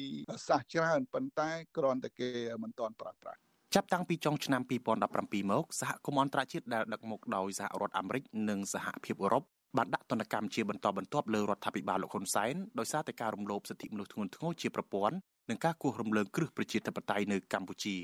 [0.47, 2.29] សាស្ត្រច្រើនប៉ុន្តែគ្រាន់តែគេ
[2.63, 3.39] មិនទាន់ប្រើប្រាស់
[3.75, 4.61] ចាប់តាំងពីចុងឆ្នាំ
[5.05, 9.43] 2017មកសហគមន៍អន្តរជាតិដែលដឹកមកដោយសហរដ្ឋអាមេរិកនិងសហភាពអឺរ៉ុប
[9.77, 15.15] បានដាក់ទណ្ឌកម្មជាបន្តបន្ទាប់លើរដ្ឋាភិបាលលោកហ៊ុនសែនដោយសារតែការរំលោភសិទ្ធិមនុស្សធ្ងន់ធ្ងរជាប្រព័ន្ធ
[15.49, 17.95] និងការគោះរំលើងគ្រឹះប្រជាធិបតេយ្យនៅកម្ពុជា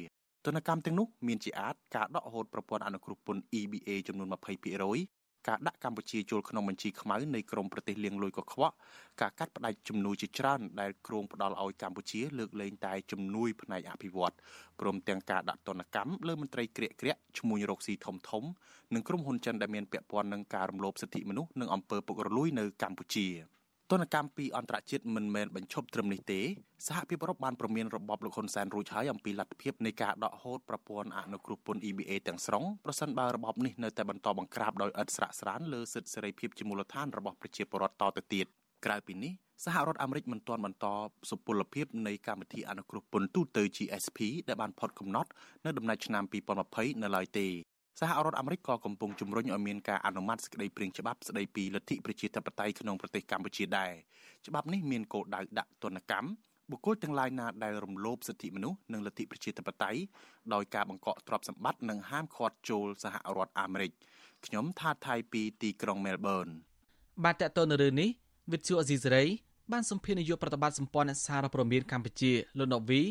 [0.45, 8.75] ទណ្ឌកម្មទាំងនោះមានជាអាចការដកហូតប្រព័ន្ធអនុគ្រោះពន្ធ EBA ចំនួន20% ការដាក់កម្ពុជាចូលក្នុងបញ្ជីខ្មៅនៃក្រមប្រទេសលៀងលួយកខ្វក់
[9.21, 14.35] ការកាត់ផ្តាច់ជំនួយជាច្រើនដែលគ្រោងផ្ដល់ឲ្យកម្ពុជាលើកលែងតែជំនួយផ្នែកអភិវឌ្ឍ
[14.79, 18.43] ព្រមទាំងការដាក់ទណ្ឌកម្មលើមន្ត្រីក្រាកក្រាក់ឈ្មោះរកស៊ីធំធំ
[18.93, 23.27] និងក្រុមហ៊ុនចិនដែលមានពាក់ព័ន្ធនឹងការរំលោភសិទ្ធិមនុស្សនិងអំពើពុករលួយនៅកម្ពុជា។
[23.91, 26.39] ទនកម្មពីអន្តរជាតិមិនមែនបញ្ឈប់ត្រឹមនេះទេ
[26.87, 38.45] សហភាពអឺរ៉ុបបានប្រមានរបបលោកហ៊ុនសែនរួចហើយអំពីលទ្ធភាពនៃការដកហូតប្រព័ន្ធអនុគ្រោះពន្ធ EBA ទាំងស្រុងប្រសិនបើរបបនេះនៅតែបន្តបង្ក្រាបដោយឥតស្រាកស្រានលើសិទ្ធិសេរីភាពជាមូលដ្ឋានរបស់ប្រជាពលរដ្ឋតទៅទៀត
[38.85, 39.33] ក្រៅពីនេះ
[39.65, 40.85] សហរដ្ឋអាមេរិកមិនទាន់បន្ត
[41.29, 45.29] សុពលភាពនៃកម្មវិធីអនុគ្រោះពន្ធទូទៅ GSP ដែលបានផុតកំណត់
[45.65, 46.23] នៅដំណាច់ឆ្នាំ
[46.63, 47.47] 2020នៅឡើយទេ
[47.99, 53.91] សហរដ្ឋអាមេរិកក៏កំពុងជំរុញឲ្យមានការអនុម័តសេចក្តីព្រាងច្បាប់ស្តីពីលទ្ធិប្រជាធិបតេយ្យក្នុងប្រទេសកម្ពុជាដែរ
[54.47, 56.29] ច្បាប់នេះមានគោលដៅដាក់ទណ្ឌកម្ម
[56.69, 59.99] បុគ្គលទាំងឡាយណាដែលរំលោភសិទ្ធិមនុស្សនិងលទ្ធិប្រជាធិបតេយ្យ
[60.53, 63.91] ដោយការបង្កក់ទ្រព្យសម្បត្តិនិងហាមឃាត់ចូលសហរដ្ឋអាមេរិក
[64.45, 66.47] ខ្ញុំថាថៃពីទីក្រុងមែលប៊ន
[67.23, 68.09] បាទតើតើនៅរឿងនេះ
[68.51, 69.23] វិទ្យុអេស៊ីសេរី
[69.71, 73.01] បានសម្ភាសនាយកប្រតិបត្តិសម្ព័ន្ធអ្នកសារព័ត៌មានកម្ពុជាលោកណូវី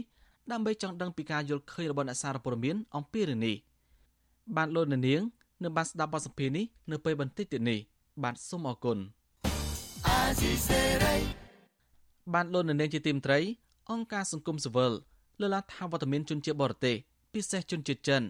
[0.53, 3.57] ដើម្បីចង់ដឹងពីការយល់ឃើញរបស់អ្នកសារព័ត៌មានអំពីរឿងនេះ
[4.57, 5.03] បានលោកនាង
[5.63, 7.79] នឹងបានស្ដាប់បទសម្ភាសន៍នេះនៅពេលបន្តិចទៀតនេះ
[8.23, 8.99] បាទសូមអរគុណ
[12.35, 13.39] បានលោកនាងជាទីមត្រី
[13.91, 14.93] អង្គការសង្គមស៊ីវិល
[15.41, 16.97] លើកឡើងថាវត្តមានជនជាតិបរទេស
[17.35, 18.23] ពិសេសជនជាតិចិន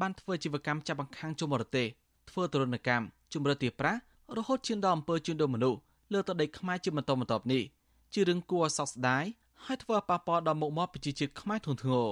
[0.00, 1.86] បានធ្វើជីវកម្មចាប់បង្ខាំងជនបរទេស
[2.30, 4.00] ធ្វើទរណកម្មជំរឿទីប្រាស់
[4.36, 5.78] រហូតឈានដល់អំពើជួញដូរមនុស្ស
[6.12, 7.62] លើទឹកដីខ្មែរជាបន្តបន្ទាប់នេះ
[8.12, 9.24] ជារឿងគួរឲ្យសោកស្ដាយ
[9.64, 12.08] ហើយធ្វើឲ្យប៉ះពាល់ដល់មុខមាត់ប្រជាជាតិខ្មែរធ្ងន់ធ្ងរ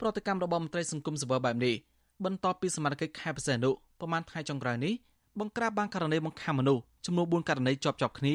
[0.00, 1.74] ប្រតិកម្មរបស់មន្ត្រីសង្គមស៊ីវិលបែបនេះ
[2.22, 4.94] បន្ទាប់ពីសមាជិកខេត្តពិសេសនោះប្រមាណថ្ងៃចុងក្រោយនេះ
[5.40, 8.34] បង្ក្រាបបានករណីបង្ខំមនុស្សចំនួន4ករណីជាប់ជាប់គ្នា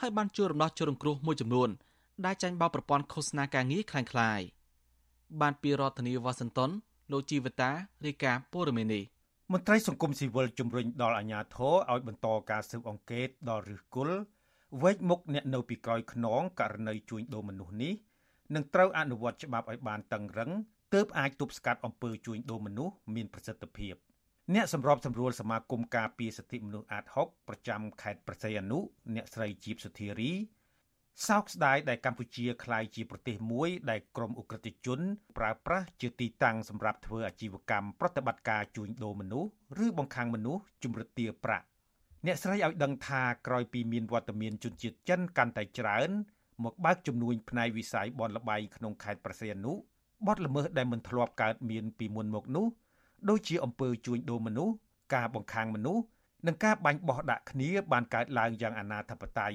[0.00, 1.68] ហើយបានជួយរំដោះជនរងគ្រោះមួយចំនួន
[2.24, 4.40] ដែលចាញ់បោកប្រព័ន្ធឃោសនាការងារខ្លាំងខ្លាយ
[5.40, 6.70] បានពីរដ្ឋធានីវ៉ាស៊ីនតោន
[7.12, 7.70] លោកជីវតា
[8.04, 9.02] រាយការណ៍ព័ត៌មាននេះ
[9.52, 14.16] មន្ត្រីសង្គមស៊ីវិលជំរុញដល់អាជ្ញាធរឲ្យបន្តការស៊ើបអង្កេតដល់ឫសគល់
[14.82, 17.92] វេកមុខអ្នកនៅពីក្រោយខ្នងករណីជួញដូរមនុស្សនេះ
[18.54, 20.50] នឹងត្រូវអនុវត្តច្បាប់ឲ្យបានតឹងរឹង
[20.94, 23.94] ទើបអាចទប់ស្កាត់អំពើជួញដូរមនុស្សមានប្រសិទ្ធភាព
[24.54, 28.78] អ្នកសម្របសម្រួលសមាគមការពារសិទ្ធិមនុស្សអាត6ប្រចាំខេត្តប្រស័យអនុ
[29.14, 30.32] អ្នកស្រីជីបសុធារី
[31.28, 35.00] សោកស្ដាយដែលកម្ពុជាក្លាយជាប្រទេសមួយដែលក្រមអ ுக ្រិតជន
[35.38, 39.50] ប្រើប្រាស់ជាទីតាំងសម្រាប់ធ្វើអាជីវកម្មប្រតិបត្តិការជួញដូរមនុស្ស
[39.84, 41.66] ឬបង្ខាំងមនុស្សជំរិតទារប្រាក់
[42.26, 46.10] អ្នកស្រីឲ្យដឹងថាក្រោយពីមានវត្តមានជនជាតិចិនកាន់តែច្រើន
[46.64, 49.74] មកបើកចំនួនផ្នែកវិស័យបនលបៃក្នុងខេត្តប្រស័យអនុ
[50.26, 52.66] បទល្មើសដែលមិនធ្លាប់កើតមានពីមុនមកនោះ
[53.28, 54.74] ដូចជាអំពើជួញដូរមនុស្ស
[55.14, 56.02] ការបង្ខាំងមនុស្ស
[56.46, 59.54] និងការបាញ់បោះដាក់គ្នាបានកើតឡើងយ៉ាងអនាធបត័យ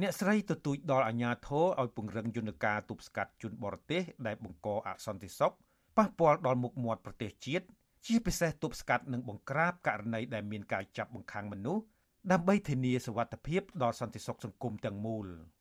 [0.00, 5.52] អ្នកស្រីទទូចដល់អាជ្ញាធរឲ្យពង្រឹងយន្តការទប់ស្កាត់ជនបរទេសដែលបង្កអសន្តិសុខ
[5.96, 7.66] ប៉ះពាល់ដល់មុខមាត់ប្រទេសជាតិ
[8.06, 11.82] ជាពិសេសទប់ស្កាត់និងបង្ក្រាបករណីដែលមានការចាប់បង្ខាំងមនុស្ស
[12.32, 15.26] ដើម្បីធានាសុវត្ថិភាពដល់សន្តិសុខសង្គមទាំងមូល។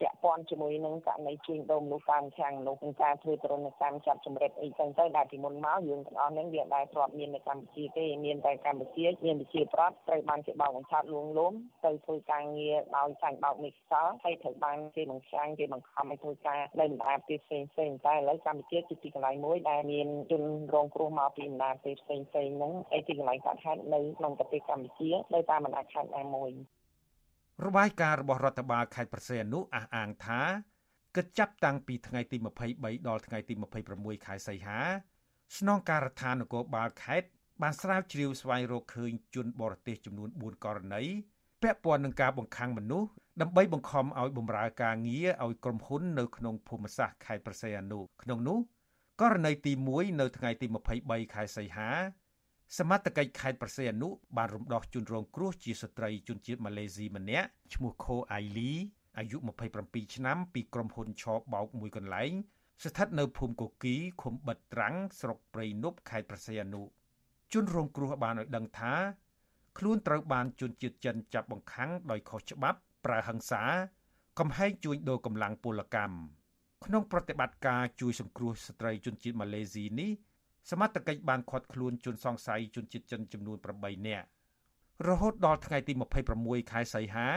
[0.00, 11.52] ពាក់ព័ន្ធជាមួយនឹងករណីជួញដូរមនុស្សតាមខាងមនុស្សនិងការធ្វើទរណកម្មចាប់ចម្រិតអីចឹងទៅដែលពីមុនមកយើងទាំងអស់ហ្នឹងវាដែលធ្លាប់មាននៅកម្ពុជាទេមានតែកម្ពុជាមានវិជាប្រដ្ឋត្រូវបានគេបោកបញ្ឆោតលួងលោម
[11.84, 20.42] ទៅធ្វើការងារដោយចាញ់បោកនេះខ្សលហើយត្រូវបានគេបង្ខាំងគេបង្ខំឲ្យធ្វើការនៅបណ្ដាប្រទេសផ្សេងផ្សេងតែឥឡូវកម្ពុជាជាទីកន្លែងមួយដែលមានជន
[20.74, 26.52] រងគ្រោះមកពីបណ្ដាប្រទេសផ្សេងផ្សេងហ្នឹងឯទីកន្លែងកើតហេតុនៅក្នុងប្រទេសកម្ពុជានៅតាមបណ្ដាខេត្តណាមួយ
[27.66, 30.40] របាយការណ៍របស់រដ្ឋបាលខេត្តប្រសេអនុអះអាងថា
[31.16, 32.36] គិតចាប់តាំងពីថ្ងៃទី
[32.72, 33.54] 23ដល់ថ្ងៃទី
[33.90, 34.80] 26ខែសីហា
[35.58, 37.28] ស្នងការដ្ឋាននគរបាលខេត្ត
[37.62, 41.02] បានស្រាវជ្រាវស្វែងរកឃើញជនបរទេសចំនួន4ករណី
[41.62, 43.08] ពាក់ព័ន្ធនឹងការបង្ខាំងមនុស្ស
[43.40, 48.58] ដើម្បីបង្ខំឲ្យបម្រើការងារឲ្យក្រុមហ៊ុននៅក្នុងភូមិសាស្ត្រខេត្តប្រសេអនុក្នុងនោះ
[49.20, 50.66] ករណីទី1នៅថ្ងៃទី
[51.00, 51.90] 23ខែសីហា
[52.76, 58.72] សមត្ថកិច្ចខេត្តប្រសេអនុបានរំដោះជនរងគ្រោះជាស្ត្រីជនជាតិម៉ាឡេស៊ីម្នាក់ឈ្មោះខូអៃលី
[59.18, 59.36] អាយុ
[59.80, 62.32] 27ឆ្នាំពីក្រុមហ៊ុនឆបោកមួយកន្លែង
[62.82, 66.82] ស្ថិតនៅភូមិកូគីឃុំបិទត្រាំងស្រុកព្រៃនប់ខេត្តប្រសេអនុ
[67.52, 68.92] ជនរងគ្រោះបានឲ្យដឹងថា
[69.78, 73.62] ខ្លួនត្រូវបានជនជាតិចិនចាប់បង្ខាំងដោយខុសច្បាប់ប្រើហិង្សា
[74.38, 76.16] កំហែងជួញដូរកម្លាំងពលកម្ម
[76.84, 80.10] ក្នុងប្រតិបត្តិការជួយសង្គ្រោះស្ត្រីជនជាតិម៉ាឡេស៊ីនេះ
[80.70, 84.26] សមត្ថកិច្ចបានឃាត់ខ្លួនជនសង្ស័យជនជាតិចិនចំនួន8នាក់
[85.08, 85.92] រហូតដល់ថ្ងៃទី
[86.32, 87.28] 26ខែសីហា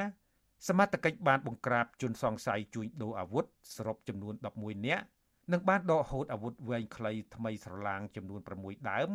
[0.67, 5.03] សមត្ថកិច្ចបានបង្ក្រាបជនសង្ស័យជួញដូរអាវុធសរុបចំនួន11នាក់
[5.51, 9.09] និងបានដកហូតអាវុធវែងខ្លីថ្មីស្រឡាងចំនួន6ដើម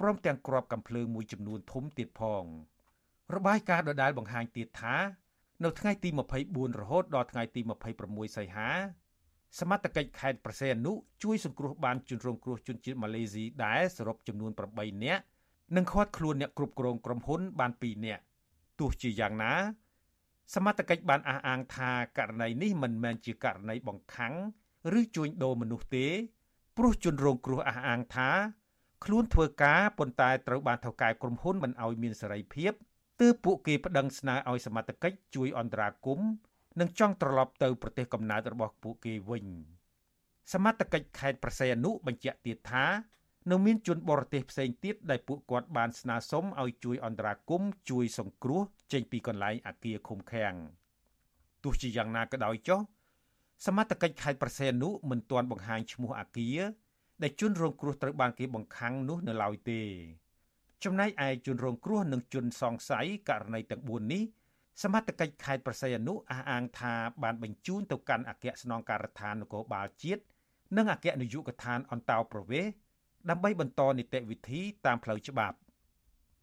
[0.00, 2.44] ព្រមទាំងគ្រាប់កាំភ្លើងមួយចំនួនធំទៀតផង
[3.34, 4.96] របាយការណ៍ដដែលបង្ហាញទៀតថា
[5.64, 6.08] នៅថ្ងៃទី
[6.44, 7.60] 24រហូតដល់ថ្ងៃទី
[7.98, 8.68] 26សីហា
[9.58, 15.22] សមត្ថកិច្ចខេត្តប្រសេអនុជួយសង្គ្រោះបានជនរងគ្រោះជនជាតិម៉ាឡេស៊ីដែរសរុបចំនួន8នាក់
[15.76, 18.22] និងឃាត់ខ្លួនអ្នកគ្រប់គ្រងក្រុមហ៊ុនបាន2នាក់
[18.78, 19.52] ទោះជាយ៉ាងណា
[20.54, 24.34] សមត្ថកិច្ចបានអះអាងថាករណីនេះមិនមែនជាករណីបង្ខាំង
[24.98, 26.06] ឬជួញដូរមនុស្សទេ
[26.76, 28.30] ព្រោះជនរងគ្រោះអះអាងថា
[29.04, 32.72] ខ្លួនធ្វើការប៉ុន្តែត្រូវបានថៅកែក្រុមហ៊ុនមិនឲ្យមានសេរីភាព
[33.20, 36.28] ទើបពួកគេប្តឹងស្នើឲ្យសមត្ថកិច្ចជួយអន្តរាគមន៍
[36.80, 39.46] និងចង់ត្រឡប់ទៅប្រទេសកំណើតរបស់ពួកគេវិញ
[40.52, 42.84] សមត្ថកិច្ចខេត្តប្រសេអនុបញ្ជាក់ទៀតថា
[43.50, 48.62] នៅមានជនបរទេសផ្សេងទៀតដែលពួកគាត់បានស្នើសុំឲ្យជួយអន្តរាគមន៍ជួយសង្គ្រោះ
[48.92, 50.54] ចេញពីកន្លែងអាគារឃុំឃាំង
[51.62, 52.80] ទោះជាយ៉ាងណាក៏ដោយចុះ
[53.66, 56.58] សមត្ថកិច្ចខេត្តប្រសេអនុមិនទាន់បង្ហាញឈ្មោះអាគារ
[57.22, 59.82] ដែលជនរងគ្រោះត្រូវបានគេបង្ខាំងនោះនៅឡើយទេ
[60.84, 64.22] ចំណែកឯជនរងគ្រោះនិងជនសង្ស័យករណីទាំង4នេះ
[64.82, 70.22] សមត្ថកិច្ចខេត្តប្រស័យអនុអះអាងថាបានបញ្ជូនទៅកាន់អគ្គស្នងការដ្ឋាននគរបាលជាតិ
[70.76, 72.72] និងអគ្គនាយកដ្ឋានអន្តោប្រវេសន៍
[73.30, 75.56] ដើម្បីបន្តនីតិវិធីតាមផ្លូវច្បាប់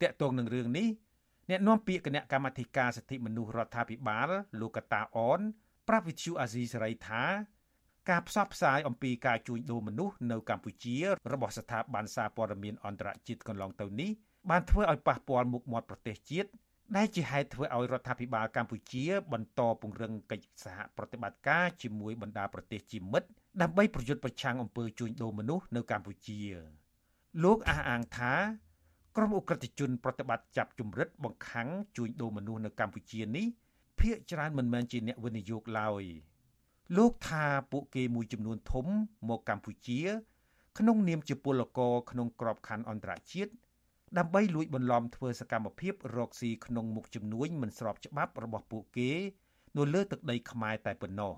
[0.02, 0.88] តាក់ទងនឹងរឿងនេះ
[1.50, 4.28] អ្នកនាំពាក្យគណៈកម្មាធិការសិទ្ធិមនុស្សរដ្ឋាភិបាល
[4.60, 5.40] លោកកតាអន
[5.88, 7.22] ប្រាប់វិទ្យុអាស៊ីសេរីថា
[8.10, 10.96] ការផ្សព្វផ្សាយអំពីការជួញដូរមនុស្សនៅកម្ពុជា
[11.32, 14.10] របស់ស្ថាប័នសារព័ត៌មានអន្តរជាតិកន្លងទៅនេះ
[14.50, 16.50] បានធ្វើឲ្យប៉ះពាល់មុខមាត់ប្រទេសជាតិ
[16.94, 23.28] ដែលជាហេតុធ្វើឲ្យរដ្ឋាភិបាលកម្ពុជា បន្តពង្រឹងកិច្ចសហប្រតិបត្តិការជាមួយបណ្ដាប្រទេសជាមិត្ត
[23.62, 26.40] ដើម្បីប្រយុទ្ធប្រឆាំងអំពើជួញដូរមនុស្សនៅកម្ពុជា
[27.44, 28.34] លោកអះអាងថា
[29.16, 33.46] ក្រុមអ ுக ្រិតជនប្រតិបត្តិចាប់ជំរិតបង្ខាំងជួញដូរមនុស្សនៅកម្ពុជានេះ
[34.00, 36.04] ភាគច្រើនមិនមែនជាអ្នកវិនិយោគឡើយ
[36.96, 38.86] លោកថាពួកគេមួយចំនួនធំ
[39.28, 40.00] មកកម្ពុជា
[40.78, 43.52] ក្នុងនាមជាពលករក្នុងក្របខ័ណ្ឌអន្តរជាតិ
[44.18, 49.10] ដើម្បីលួចបន្លំធ្វើសកម្មភាពរកស៊ីក្នុងមុខជំនួញមិនស្របច្បាប់របស់ពួកគេ
[49.76, 51.34] នៅលើទឹកដីខ្មែរតែប៉ុណ្ណោះ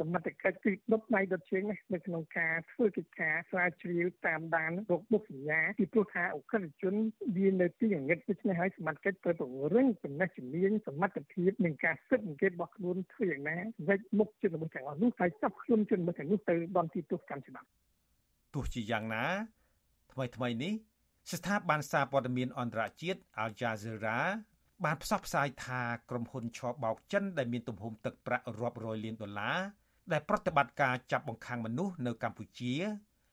[0.00, 6.94] សមត្ថកិច្ចគឺដុតដៃដុតជើងនៅក្នុងការធ្វើកិច្ចការស្រាវជ្រាវតាមដានរោគបុកសញ្ញាពីព្រោះថាអក្រិតជន
[7.36, 17.68] វានៅទីងងឹតដូច្នេះហើយសមត្ថកិច្ចត្រូវពង្រឹងចំណេះជំនាញសមត្ថភាពនិងការស៊ើបអង្កេតរបស់ខ្លួនធ្វើយ៉ាងណាវិច្ចមុខជនរបស់ទាំងអស់នោះហើយចាប់ខ្លួនជនរបស់ទាំងនោះទៅដនទីទោសកម្មច្បាប់
[18.54, 19.24] ទោះជាយ៉ាងណា
[20.12, 20.72] ថ្មីថ្មីនេះ
[21.30, 24.18] ស្ថាប័នសារព័ត៌មានអន្តរជាតិ Al Jazeera
[24.84, 29.58] បានផ្សព្វផ្សាយថាក្រុមហ៊ុនឆបោកចិនដែលមានទំហំទឹកប្រាក់រាប់រយលានដុល្លារ
[30.12, 32.74] ដែលប្រតិបត្តិការចាប់បង្ខាំងមនុស្សនៅកម្ពុជា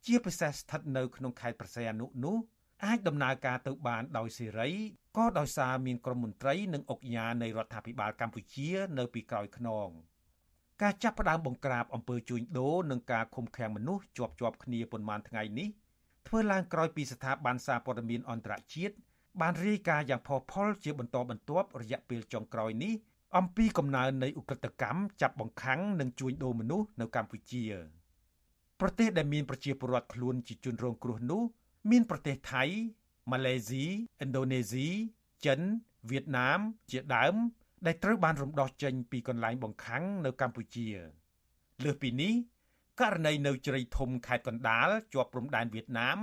[0.06, 2.38] ជាពិសេសស្ថិតនៅក្នុងខេត្តប្រស័យអនុនោះ
[2.86, 4.70] អាចដំណើរការទៅបានដោយសេរី
[5.18, 9.90] ក៏ដោយសារមានក្រុមមន្ត្រីនិងអង្គការនៃរដ្ឋាភិបាលកម្ពុជា នៅពីក្រោយខ្នង
[10.82, 15.70] ការចាប់ផ្ដើមបង្ក្រាបអំពើជួញដូរនិងការឃុំឃាំងមនុស្សជាប់ជាប់គ្នាប៉ុន្មានថ្ងៃនេះ
[16.32, 18.96] ធ្វើឡើងក្រោយពីស្ថាប័នសារព័ត៌មានអន្តរជាតិ
[19.42, 22.94] បានរាយការណ៍យ៉ាងផុសផុលជាបន្តបន្ទាប់រយៈពេលចុងក្រោយនេះ
[23.38, 27.64] អំពីកំណើននៃឧក្រិដ្ឋកម្មចាប់បង្ខាំងនិងជួញដូរមនុស្សនៅកម្ពុជា
[28.80, 31.42] ប្រទេសដែលមានប្រជាពលរដ្ឋខ្លួនជាជនរងគ្រោះនោះ
[31.92, 32.64] មានប្រទេសថៃ
[33.32, 33.86] ម៉ាឡេស៊ី
[34.24, 34.88] ឥណ្ឌូនេស៊ី
[35.46, 35.60] ចិន
[36.10, 36.60] វៀតណាម
[36.92, 37.36] ជាដើម
[37.86, 40.88] ដែលត្រូវបានរំដោះចេញពីកន្លែងបង្ខាំងនៅកម្ពុជា
[41.84, 42.34] លើសពីនេះ
[43.02, 46.18] ករណីនៅជ្រៃធំខេត្តកណ្ដាលជាប់ព្រំដែនវៀតណាម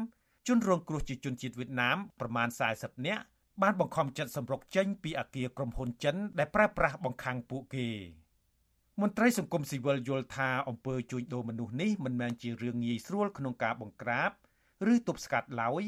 [0.47, 3.23] ជនរងគ្រោះជាជនជាតិវៀតណាមប្រមាណ40នាក់
[3.62, 7.89] បានបង្ខំចិត្តសម្រុកចេញពីអាគារក្រុមហ៊ុនចិន ដែលប្រើប្រាស់បង្ខាំងពួកគេ
[9.01, 14.31] មន្ត្រីសង្គមស៊ីវិលយល់ថាអំពើជួញដូរមនុស្សនេះមិនមែនជារឿងងាយស្រួលក្នុងការបង្ក្រាប
[14.93, 15.85] ឬទប់ស្កាត់ឡើយ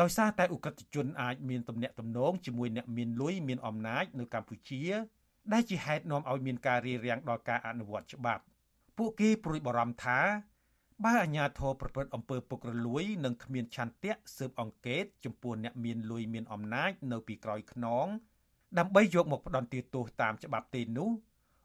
[0.00, 4.82] ដោយសារតែឧក្រិដ្ឋជនអាចមានទំនាក់ទំនងជាមួយអ្នកមានលុយមានអំណាចនៅកម្ពុជា
[5.52, 8.42] ដែលជាហេតុនាំឲ្យមានការរារាំងដល់ការអនុវត្តច្បាប់
[9.02, 10.18] ពួកគេព្រួយបារម្ភថា
[11.04, 18.06] បើអាជ្ញាធរប្រព្រឹត្តអំពើពុករលួយនិងគ្មានឆន្ទៈស៊ើបអង្កេតចំពោះអ្នកមានលុយមានអំណាចនៅពីក្រោយខ្នង
[18.78, 21.10] ដើម្បីយកមកផ្ដន្ទាទោសតាមច្បាប់ទេនោះ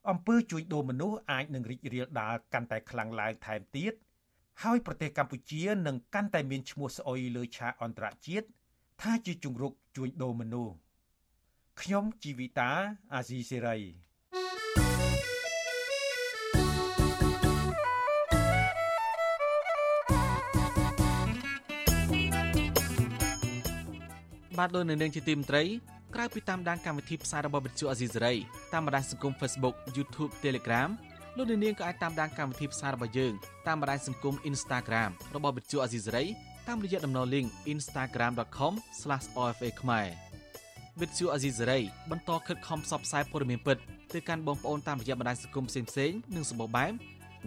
[0.09, 3.93] អំពើជួញដូរមនុស្សអាចនឹងរីករាលដាលកាន់តែខ្លាំងឡើងថែមទៀត
[4.63, 8.47] ហើយប្រទេសកម្ពុជានឹងកាន់តែមានឈ្មោះស្អុយលើឆាកអន្តរជាតិ
[9.01, 10.73] ថាជាជំរុកជួញដូរមនុស្ស
[11.81, 12.71] ខ្ញុំជីវិតា
[13.13, 13.77] អាស៊ីសេរី
[24.59, 25.63] បាទលោកនៅនាងជាទីមត្រី
[26.15, 28.33] ក្រៅពីតាមដានកម្មវិធីផ្សាយរបស់វិទ្យុអាស៊ីសេរី
[28.73, 30.89] តាមបណ្ដាញសង្គម Facebook YouTube Telegram
[31.37, 33.33] លោកនាងក៏អាចតាមដានកម្មវិធីផ្សាយរបស់យើង
[33.67, 36.25] តាមបណ្ដាញសង្គម Instagram របស់វិទ្យុអាស៊ីសេរី
[36.67, 40.07] តាមរយៈតំណ link instagram.com/ofa ខ្មែរ
[41.01, 41.79] វិទ្យុអាស៊ីសេរី
[42.11, 43.77] បន្តខិតខំផ្សព្វផ្សាយព័ត៌មានពិត
[44.13, 46.91] ទៅកាន់បងប្អូនតាមរយៈបណ្ដាញសង្គមផ្សេងៗនិងសម្បូរបែប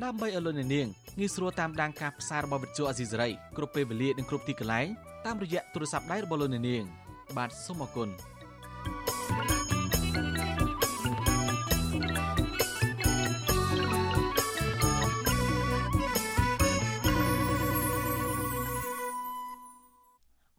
[0.04, 4.86] ដើម្បីឲ្យលោកនាងងាយស្រួលតាមដានការផ្សាយរបស់វិទ្យុអាស៊ីសេរីគ្រប់ពេលវេលានិងគ្រប់ទីកន្លែង
[5.26, 6.84] តាមរយៈទូរស័ព្ទដៃរបស់លោកនាង
[7.36, 8.08] បាទសូមអរគុណ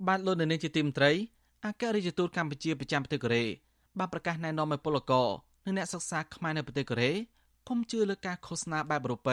[0.08, 1.12] បាទលោកនៅនាងជាទីមត្រី
[1.66, 3.46] អគ្គរដ្ឋទូតកម្ពុជាប្រចាំប្រទេសកូរ៉េ
[4.00, 5.28] បានប្រកាសណែនាំឲ្យពលករ
[5.66, 7.12] និងអ្នកសិក្សាខ្មែរនៅប្រទេសកូរ៉េ
[7.70, 9.30] កុំជឿលើការឃោសនាបែបអឺរ៉ុប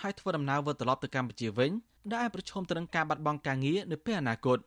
[0.00, 1.70] ហើយធ្វើដំណើរវិលត្រឡប់ទៅកម្ពុជាវិញ
[2.10, 4.58] ដែលអាចប្រឈមទៅនឹងការបាត់បង់ការងារនៅពេលអនាគត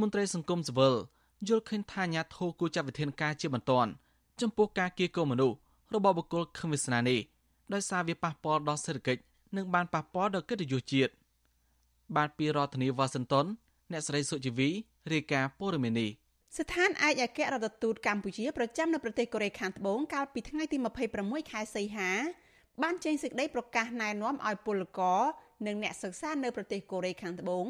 [0.00, 0.94] មន្ត្រីសង្គមស៊ីវិល
[1.48, 3.90] យល់ឃើញថាអាញាធរគួរចាត់វិធានការជាបន្ទាន់
[4.40, 5.56] ចំពោះការគៀកោមនុស្ស
[5.94, 7.20] របស់បុគ្គលខឹមវាសនានេះ
[7.72, 9.22] ដោយសារវាប៉ះពាល់ដល់សេដ្ឋកិច្ច
[9.56, 11.12] និងបានប៉ះពាល់ដល់កិត្តិយសជាតិ
[12.16, 13.46] បានពីរដ្ឋធានីវ៉ាស៊ីនតោន
[13.92, 14.68] អ្នកស្រីសុជីវី
[15.12, 16.10] រាយការណ៍ព័ត៌មាននេះ
[16.58, 20.76] ស្ថានឯកអគ្គរដ្ឋទូតកម្ពុជាប្រចាំនៅប្រទេសកូរ៉េខាងត្បូងកាលពីថ្ងៃទី
[21.14, 22.10] 26ខែសីហា
[22.82, 25.20] បានចេញសេចក្តីប្រកាសណែនាំឲ្យពលករ
[25.66, 27.66] និងអ្នកសិក្សានៅប្រទេសកូរ៉េខាងត្បូង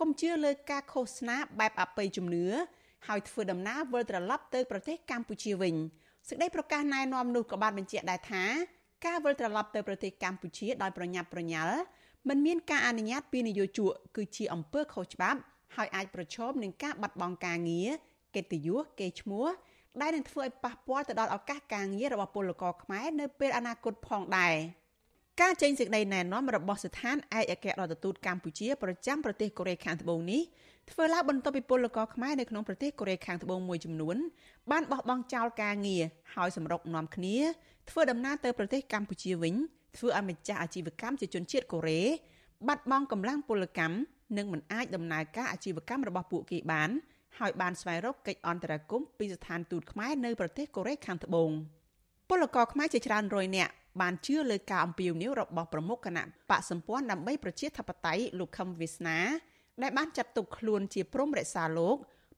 [0.00, 2.46] កុំជឿលើការឃោសនាបែបអបិយជំនឿ
[3.06, 5.74] ហើយធ្វើដំណើរវិលត្រឡប់ទៅប្រទេសកម្ពុជាវិញ
[6.28, 8.44] សេចក្តីប្រកាសណែនាំនោះក៏បានបញ្ជាក់ដែរថា
[9.06, 11.76] ការវិលត្រឡប់ទៅប្រទេសកម្ពុជាដោយប្រញាប់ប្រញាល់
[12.28, 15.40] មិនមានការអនុញ្ញាតពីនយោជកគឺជាអំពើខុសច្បាប់
[15.76, 17.90] ហើយអាចប្រឈមនឹងការបាត់បង់ការងារ
[18.34, 19.46] កិត្តិយសកេរ្តិ៍ឈ្មោះ
[20.00, 24.54] ដែលនឹងធ្វើឲ្យប៉ះពាល់ទៅដល់ឱកាសការងាររបស់ពលករខ្មែរនៅពេលអនាគតផងដែរ
[25.40, 30.42] ការចេញសេចក្តីណែនាំរបស់ស្ថានឯកអគ្គរដ្ឋទូតកម្ពុជាប្រចាំប្រទេសកូរ៉េខាងត្បូងនេះ
[30.90, 34.16] ធ្វើឡើងបន្ទាប់ពីពលករខ្មែរនៅក្នុងប្រទេសកូរ៉េខាងត្បូងមួយចំនួន
[34.70, 36.02] បានបោះបង់ចោលការងារ
[36.34, 37.36] ហើយសម្រុកនាំគ្នា
[37.90, 39.54] ធ្វើដំណើរទៅប្រទេសកម្ពុជាវិញ
[39.96, 42.02] ធ្វើឲ្យម្ចាស់អាជីវកម្មជាជនជាតិកូរ៉េ
[42.68, 43.96] បាត់បង់កម្លាំងពលកម្ម
[44.36, 46.90] និងមិនអាចដំណើរការអាជីវកម្មរបស់ពួកគេបាន
[47.38, 51.50] ហើយបានស្វែងរកកិច្ចអន្តរាគមន៍ពីស្ថានទូតខ្មែរនៅប្រទេសកូរ៉េខាងត្បូង
[52.28, 59.18] ពលករខ្មែរជាច្រើនរយនាក់បានជឿលើការអំពាវនាវរបស់ប្រមុខគណៈបកសម្ព័ន្ធដើម្បីប្រជាធិបតេយ្យលោកខឹមវាសនា
[59.82, 61.96] ដែលបានចាត់ទុកខ្លួនជាព្រំរក្សាលោក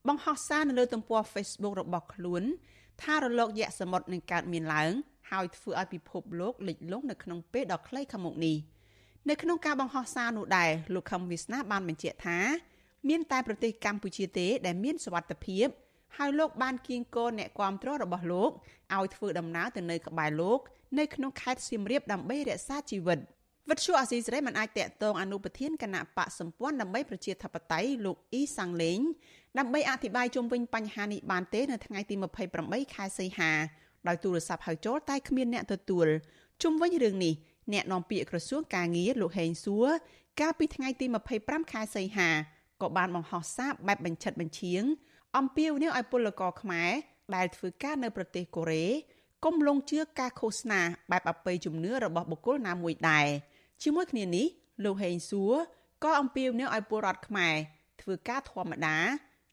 [0.08, 2.42] បង្ហោះសារនៅលើទំព័រ Facebook របស់ខ្លួន
[3.02, 4.92] ថារលកយក្សសមុទ្រនឹងកើតមានឡើង
[5.30, 8.56] ហើយធ្វើឲ្យពិភពលោកលិចលង់នៅក្នុងពេលដ៏ខ្លីខាងមុខនេះ
[9.28, 12.38] នៅក្នុងការបង្ហោះសារនោះដែរលោកខឹមវាសនាបានបញ្ជាក់ថា
[13.08, 15.66] មានតែប្រទេសកម្ពុជាទេដែលមានសវត្ថភាព
[16.18, 18.50] ហើយលោកបានគៀងគរអ្នកគាំទ្ររបស់លោក
[18.96, 20.60] ឲ្យធ្វើដំណើរទៅនៅក្បែរលោក
[20.98, 23.18] នៅក្នុងខេត្តសៀមរាបដើម្បីរក្សាជីវិត
[23.70, 29.00] វិទ្យុអាស៊ីសេរីមិនអាចតាក់ទងអនុប្រធានគណៈបកសម្ព័ន្ធដើម្បីប្រជាធិបតេយ្យលោកអ៊ីសាំងលេង
[29.58, 32.14] ដើម្បីអធិប្បាយជុំវិញបញ្ហានេះបានទេនៅថ្ងៃទី
[32.54, 33.50] 28ខែសីហា
[34.08, 36.06] ដោយទូរស័ព្ទហៅចូលតែគ្មានអ្នកទទួល
[36.62, 37.34] ជុំវិញរឿងនេះ
[37.72, 39.88] អ្នកនាំពាក្យក្រសួងកាងារលោកហេងសួរ
[40.40, 41.06] កាលពីថ្ងៃទី
[41.38, 42.30] 25ខែសីហា
[42.82, 44.82] ក៏បានបង្ហោះសារបែបបញ្ឆិតបញ្ឈៀង
[45.36, 46.90] អំពាវនាវឲ្យពលករខ្មែរ
[47.34, 48.86] ដែលធ្វើការនៅប្រទេសកូរ៉េ
[49.44, 53.26] កុំលងជឿការឃោសនាបែបអបិយជំនឿរបស់បុគ្គលណាមួយដែរ
[53.82, 54.46] ជាមួយគ្នានេះ
[54.84, 55.54] លោកហេងសួរ
[56.04, 57.54] ក៏អំពាវនាវឲ្យពលរដ្ឋខ្មែរ
[58.00, 58.98] ធ្វើការធម្មតា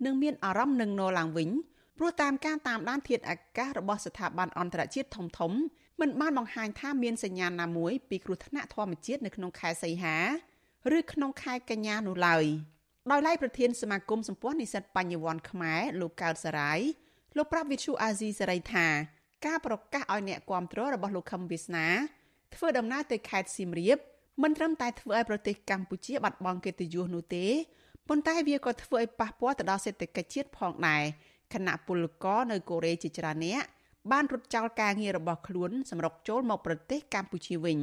[0.06, 1.50] និងមានអារម្មណ៍នឹងនរឡើងវិញ
[1.98, 5.52] ព្រោះតាមការតាមដានធាតុអាកាសរបស់ស្ថាប័នអន្តរជាតិធំធំ
[6.00, 10.18] មិនបានបង្ហាញថាមានសញ្ញាណាមួយពីគ្រោះថ្នាក់ធម្មជាតិនៅក្នុងខែសីហា
[10.98, 12.46] ឬក្នុងខែកញ្ញានោះឡើយ
[13.12, 16.80] ដោយឡែកប្រធានសមាគមសម្ព័ន្ធនិស្សិតបញ្ញវន្តខ្មែរលោកកើតសរាយ
[17.38, 18.88] លោកប្រាប់វិទ្យុអាស៊ីសេរីថា
[19.46, 21.88] ការប្រកាសឲ្យអ្នកគាំទ្ររបស់លោកខឹមវាសនា
[22.56, 23.98] ធ្វើដំណើរទៅខេត្តសៀមរាប
[24.44, 27.46] មិនត្រឹមតែធ្វើឲ្យប្រទេសកម្ពុជាបាត់បង់កិត្តិយសនោះទេ
[28.08, 31.04] ប៉ុន្តែវាក៏ធ្វើឲ្យប៉ះពាល់ទៅដល់សេដ្ឋកិច្ចជាតិផងដែរ
[31.54, 33.64] គណៈពលករនៅកូរ៉េជាច្រើនអ្នក
[34.12, 37.80] បានរត់ចោលការងាររបស់ខ្លួនសម្រុកចូលមកប្រទេសកម្ពុជាវិញ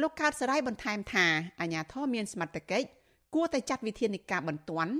[0.00, 1.26] លោកកើតសរាយបន្ថែមថា
[1.60, 2.86] អាញាធរមានសមត្ថកិច្ច
[3.34, 4.92] គួរតែចាត់វិធានការបន្ទាន់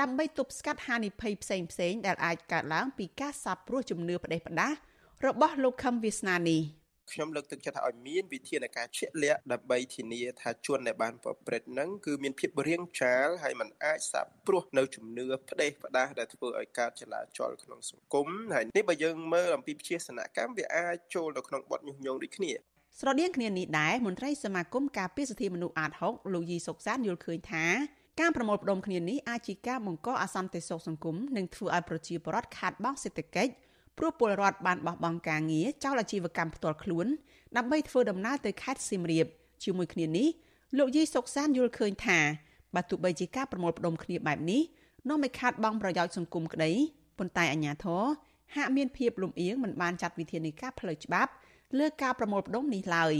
[0.00, 4.72] ដើម្បីទប់ស្កាត់ហានិភ័យផ្សេងផ្សេងដែលអាចកើតឡើងពីការសាបព្រោះជំនឿផ្ដេសផ្ដាស
[5.26, 6.62] របស់លោកខឹមវាសនានេះ
[7.12, 22.52] ខ្ញុំលើកទឹកចិត្តថាឲ្យមានវិធានការជាក់លាក់ដើម្បីធានាថាជនដែលបានប្រព្រឹត្តហ្នឹងគឺមានភាពរាងចាលហើយมันអាចសាបព្រោះនៅជំនឿផ្ដេសផ្ដាសដែលធ្វើឲ្យកើតចលាចលក្នុងសង្គមហើយនេះបើយើងមើលអំពីវិជាសនកម្មវាអាចចូលទៅក្នុងបទញុះញង់ដូចគ្នា
[22.98, 27.64] ស្រដៀងគ្នានេះដែរមន្ត្រីសមាគមការពារសិទ្ធិមនុស្សអាត6លោកយីសុកសានយល់ឃើញថា
[28.20, 33.52] ការប្រមូលផ្ដុំគ្នានេះអាចជាការបង្កអសន្តិសុខសង្គមនិងធ្វើឲ្យប្រជាពលរដ្ឋខាតបង់សេដ្ឋកិច្ច
[33.98, 37.06] ព្រោះពលរដ្ឋបានបោះបង់ការងារចោលអាជីវកម្មផ្ទាល់ខ្លួន
[37.56, 39.26] ដើម្បីធ្វើដំណើរទៅខេត្តសៀមរាប
[39.64, 40.28] ជាមួយគ្នានេះ
[40.78, 42.18] លោកយីសុកសានយល់ឃើញថា
[42.74, 44.62] បើទោះបីជាការប្រមូលផ្ដុំគ្នាបែបនេះ
[45.08, 46.70] នាំឲ្យខាតបង់ប្រយោជន៍សង្គមក្តី
[47.18, 48.04] ប៉ុន្តែអាជ្ញាធរ
[48.56, 51.32] ហាក់មានភាពលំអៀងមិនបានចាត់វិធានការផ្លូវច្បាប់
[51.78, 53.14] លើការប្រមូលផ្ដុំនេះឡើយ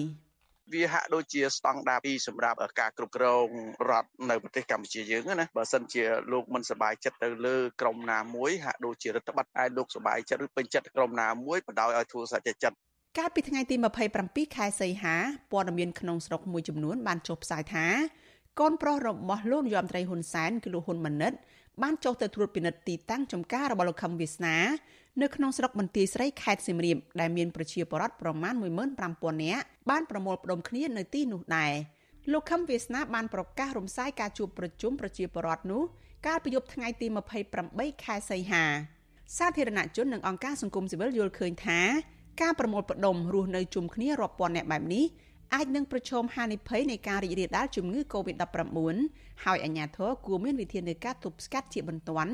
[0.72, 3.46] វាហាក់ដូចជាស្តង់ដារពីរសម្រាប់ការគ្រប់គ្រង
[3.90, 12.76] រដ្ឋនៅប្រទេសកម្ពុជាយើងណាបើសិនជាលោកមិនសប្បាយចិត្តទៅលើក្រមណាមួយហាក់ដូចជារដ្ឋបတ်ឯលោកសប្បាយចិត្តឬពេញចិត្តក្រមណាមួយបណ្ដោយឲ្យធ្វើសច្ចចិត្ត
[13.18, 13.76] កាលពីថ្ងៃទី
[14.16, 15.14] 27ខែសីហា
[15.52, 17.86] ព័ត៌មានក្នុងស្រុកមួយចំនួនបានចុះផ្សាយថា
[18.60, 21.32] កូនប្រុសរបស់លោកយមត្រីហ៊ុនសែនគឺលោកហ៊ុនម៉ាណិត
[21.82, 24.56] បានចុះទៅត្រួតពិនិត្យទីតាំងចំការរបស់លោកខឹមវាសនា
[25.22, 28.54] នៅក្នុងស្រុកបន្ទាយស្រីខេត្តសៀមរាបដែលមានប្រជាពលរដ្ឋប្រមាណ
[28.98, 31.72] 15000នាក់បានប្រមូលផ្ដុំគ្នានៅទីនោះដែរ
[32.32, 35.82] លោកខឹមវាសនាបានប្រកាសរំសាយការជួបប្រជុំប្រជាពលរដ្ឋនោះ
[36.26, 37.06] កាលពីយប់ថ្ងៃទី
[37.54, 38.64] 28ខែសីហា
[39.38, 41.80] សាធារណជននិងអង្គការសង្គមស៊ីវិលយល់ឃើញថា
[42.42, 45.04] ការប្រមូលផ្ដុំរស់នៅជុំគ្នារាប់ពាន់នាក់បែបនេះ
[45.54, 48.76] អាចនឹងប្រឈមហានិភ័យនៃការរីករាលដាលជំងឺ Covid-19
[49.44, 52.32] ហើយអាជ្ញាធរគួរមានវិធានការទប់ស្កាត់ជាបន្ទាន់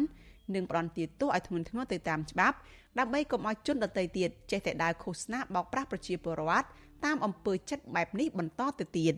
[0.54, 2.56] និងផ្ដន្ទាទោសឲ្យធ្ងន់ធ្ងរទៅតាមច្បាប់
[2.98, 6.66] ដើម្បីកុំឲ្យជនដទៃទៀតចេះតែដើរឃោសនាបោកប្រាស់ប្រជាពលរដ្ឋ
[7.04, 9.14] តាមអំពើចិត្តបែបនេះបន្តទៅទៀត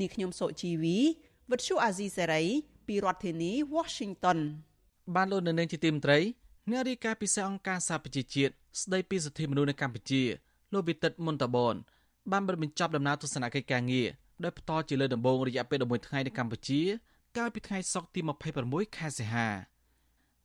[0.00, 0.98] នេះខ្ញុំសុជីវី
[1.50, 2.42] វិទ្យុអាស៊ីសេរី
[2.86, 4.38] ពីរដ្ឋធានី Washington
[5.14, 6.18] បានលោកនៅនឹងជាទីមត្រី
[6.70, 10.22] អ្នករាយការណ៍ពិសេសអង្គការសហប្រជាជាតិស្ដីពីសិទ្ធិមនុស្សនៅកម្ពុជា
[10.72, 11.74] លោកវិទិតមុនតាបន
[12.32, 14.08] បានបញ្ចប់ដំណើរទស្សនកិច្ចការងារ
[14.44, 16.80] ដោយបន្តជាលើដំបូងរយៈពេល11ថ្ងៃនៅកម្ពុជា
[17.38, 18.20] កាលពីថ្ងៃសុក្រទី
[18.58, 19.48] 26ខែសីហា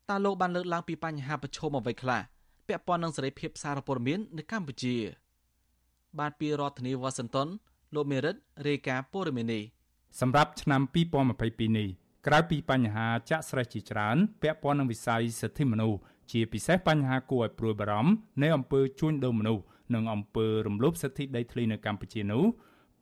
[0.09, 2.21] តើលោកបានលើកឡើងពីបញ្ហាប្រឈមអ្វីខ្លះ
[2.67, 4.95] ពាក់ព័ន្ធនឹងសេរីភាពសារព័ត៌មាននៅកម្ពុជា
[6.19, 7.47] បានពីរដ្ឋធានីវ៉ាស៊ីនតោន
[7.95, 8.35] លោកមេរិត
[8.67, 9.63] រាយការណ៍ព័ត៌មាននេះ
[10.19, 10.81] សម្រាប់ឆ្នាំ
[11.33, 11.89] 2022នេះ
[12.27, 15.99] ក្រៅពីបញ្ហាចាក់ស្រេះជាច្រើនពាក់ព័ន្ធនឹងវិស័យសិទ្ធិមនុស្ស
[16.31, 22.43] ជាពិសេសបញ្ហាគួរឲ្យព្រួយបារម្ភនៃអំពើជួញដូរមនុស្សនិងអំពើរំលោភសិទ្ធិដីធ្លីនៅកម្ពុជានោះ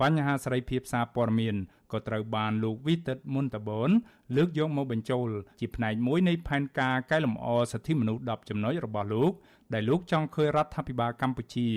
[0.01, 1.55] បញ្ហាសេរីភាពសារព័ត៌មាន
[1.93, 3.89] ក៏ត្រូវបានលោកវិទិតមុនតបន
[4.35, 5.29] លើកយកមកបញ្ចូល
[5.59, 9.31] ជាផ្នែកមួយនៃផែនការកែលម្អសិទ្ធិមនុស្ស10ចំណុចរបស់លោក
[9.73, 11.67] ដែលលោកចង់ឃើញរដ្ឋាភិបាលកម្ពុជា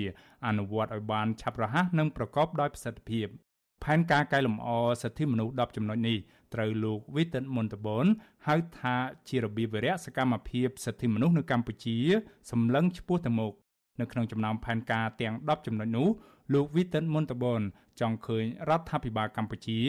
[0.47, 3.27] អនុវត្តឲ្យបានឆាប់រហ័សនិងប្រកបដោយប្រសិទ្ធភាព
[3.83, 4.67] ផែនការកែលម្អ
[5.01, 6.17] សិទ្ធិមនុស្ស10ចំណុចនេះ
[6.53, 8.05] ត្រូវលោកវិទិតមុនតបន
[8.47, 8.95] ហៅថា
[9.29, 11.97] ជារបៀបវិរៈសកម្មភាពសិទ្ធិមនុស្សនៅកម្ពុជា
[12.51, 13.53] សម្លឹងឆ្ពោះទៅមុខ
[13.99, 16.07] នៅក្នុងចំណោមផែនការទាំង10ចំណុចនោះ
[16.53, 17.61] លោកវិទិនមុនតបន
[17.99, 19.81] ចង់ឃើញរដ្ឋាភិបាលកម្ពុជា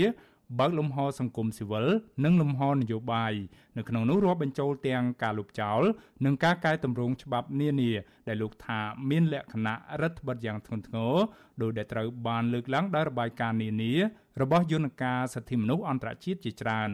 [0.59, 1.87] បើកលំហសង្គមស៊ីវិល
[2.25, 3.35] និងលំហនយោបាយ
[3.77, 5.83] នៅក្នុងនោះរាប់បញ្ចូលទាំងការលុបចោល
[6.25, 7.93] និងការកែតម្រង់ច្បាប់នានា
[8.29, 8.81] ដែលលោកថា
[9.11, 11.15] មានលក្ខណៈរដ្ឋបិទយ៉ាងធ្ងន់ធ្ងរ
[11.63, 13.93] ដោយដែលត្រូវបានលើកឡើងដោយរបាយការណ៍នានា
[14.43, 16.91] របស់យន្តការសិទ្ធិមនុស្សអន្តរជាតិជាច្រើន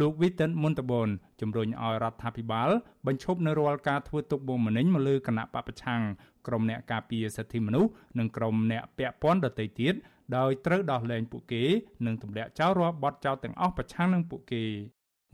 [0.00, 1.08] លោកវីតិនមុនតបន
[1.40, 2.70] ជំរុញឲ្យរដ្ឋាភិបាល
[3.06, 6.02] បញ្ឈប់នៅរាល់ការធ្វើទុកបុកម្នេញមកលើគណៈបពប្រឆាំង
[6.46, 9.94] ក្រុមអ្នកការពារសិទ្ធិមនុស្សនិងក្រុមអ្នកពាក់ព័ន្ធដទៃទៀត
[10.36, 11.64] ដោយត្រូវដោះលែងពួកគេ
[12.06, 14.64] និងទម្លាក់ចោលរាល់បទចោទទាំងអស់ប្រឆាំងនឹងពួកគេ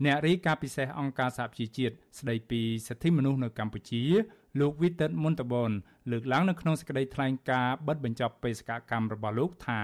[0.05, 4.03] អ្នករាយការណ៍ពិសេសអង្គការសហប្រជាជាតិស្ដីពីសិទ្ធិមនុស្សនៅកម្ពុជា
[4.59, 5.71] លោកវីតិតមុនតបន
[6.11, 9.81] លើកឡើងនៅក្នុងសេចក្តីថ្លែងការណ៍បិទបញ្ចប់បេសកកម្មរបស់លោកថា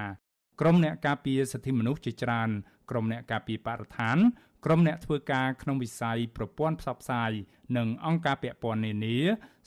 [0.61, 2.49] ក្រុមអ្នកការពារសិទ្ធិមនុស្សជាច្រើន
[2.89, 4.17] ក្រុមអ្នកការពារបរិស្ថាន
[4.65, 7.31] ក្រុមអ្នកធ្វើការក្នុងវិស័យប្រព័ន្ធផ្សព្វផ្សាយ
[7.77, 9.17] និងអង្គការពាក់ព័ន្ធនានា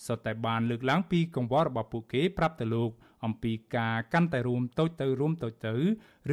[0.07, 2.91] សុទ្ធតែបានលើកឡើងពីកង្វល់របស់ពួកគេប្រាប់ទៅលោក
[3.25, 5.75] អំពីការកាន់តែរួមតូចទៅរួមតូចទៅ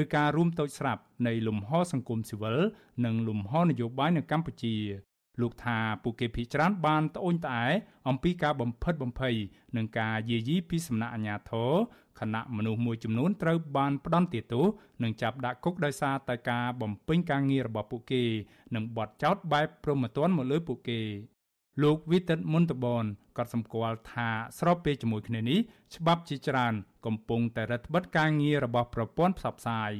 [0.01, 2.57] ឬការរួមតូចស្រាប់នៃលំហសង្គមស៊ីវិល
[3.05, 4.75] និងលំហនយោបាយនៅកម្ពុជា
[5.41, 7.65] លោកថាពួកគេភ័យច្រានបានត្អូញត្អែ
[8.09, 9.35] អំពីការបំផិតបំភ័យ
[9.77, 11.71] និងការយាយីពីសំណាក់អាជ្ញាធរ
[12.19, 14.65] ខណៈមនុស្សមួយចំនួនត្រូវបានផ្ដន្ទាទោស
[15.03, 18.23] និងចាប់ដាក់គុកដោយសារតែការបំពេញការងាររបស់ពួកគេ
[18.75, 21.01] និងបទចោទបែបប្រមទ័នមកលើពួកគេ
[21.83, 23.05] លោកវិទិតមុនតបន
[23.37, 24.29] ក៏សម្គាល់ថា
[24.59, 25.59] ស្របពេលជាមួយគ្នានេះ
[25.95, 26.73] ច្បាប់ជាច្រើន
[27.05, 29.91] កំពុងតែរដ្ឋបិទការងាររបស់ប្រព័ន្ធផ្សព្វផ្សាយ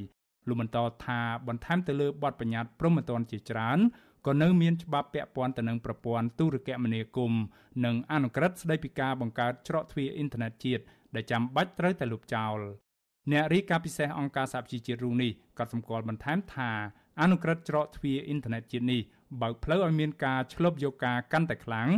[0.48, 3.80] លោកបន្តថាបន្ថែមទៅលើបទបញ្ញត្តិប្រមទ័នជាច្រើន
[4.28, 7.42] ក៏នៅមានច្បាប់ពាក់ព័ន្ធទៅនឹងប្រព័ន្ធទូរគមនាគមន៍
[7.86, 10.84] និងអនុក្រឹត្យស្តីពីការបង្កើតច្រកទ្វារអ៊ីនធឺណិតជាតិ
[11.16, 12.58] ដែលចាំបាច់ត្រូវតែលុបចោល
[13.32, 16.72] អ្នករាយការណ៍ពិសេសអង្គការសហជីវជាតិរូនេះក៏សម្គាល់បន្ថែមថា
[17.22, 19.02] អនុក្រឹត្យច្រកទ្វារអ៊ីនធឺណិតជាតិនេះ
[19.42, 21.90] បើកផ្លូវឲ្យមានការឆ្លប់យកការកាន់តែខ្លាំង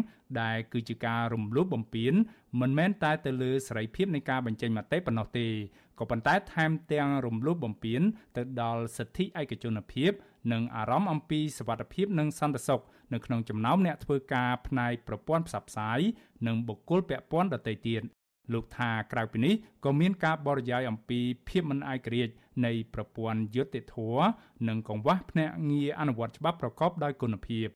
[0.41, 2.13] ដែលគឺជាការរំលោភបំពាន
[2.61, 5.47] មិនមែនតែទៅលើសេរីភាពនៃការបញ្ចេញមតិប៉ុណ្ណោះទេ
[5.99, 8.01] ក៏ប៉ុន្តែថែមទាំងរំលោភបំពាន
[8.38, 10.11] ទៅដល់សិទ្ធិឯកជនភាព
[10.53, 16.01] និងអារម្មណ៍អំពីសវត្ថភាពនិងសន្តិសុខនៅក្នុងចំណោមអ្នកធ្វើការផ្នែកប្រព័ន្ធផ្សព្វផ្សាយ
[16.47, 18.03] និងបុគ្គលពាក់ព័ន្ធដទៃទៀត
[18.53, 19.55] លោកថាក្រៅពីនេះ
[19.85, 22.33] ក៏មានការបរិយាយអំពីភាពមិនឯករាជ្យ
[22.66, 24.27] នៃប្រព័ន្ធយុត្តិធម៌
[24.68, 27.66] និងកង្វះភ្នាក់ងារអនុវត្តច្បាប់ប្រកបដោយគុណភាព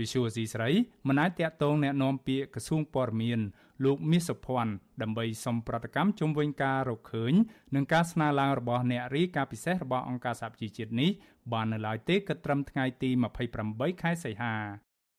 [0.00, 0.70] វិសុវស៊ីស្រី
[1.08, 3.40] មិនអាចតាក់ទងแนะនាំពាក្យក្រសួងព័ត៌មាន
[3.85, 7.33] លោកមាសសុភ័ណ្ឌដើម្បីសុំប្រតិកម្មជុំវិញការរកឃើញ
[7.75, 11.11] និងការស្នើឡើងរបស់អ្នករាយការណ៍ពិសេសរបស់អង្គការសហប្រជាជាតិនេះ
[11.53, 13.09] បាននៅឡើយទេគិតត្រឹមថ្ងៃទី
[13.55, 14.53] 28ខែសីហា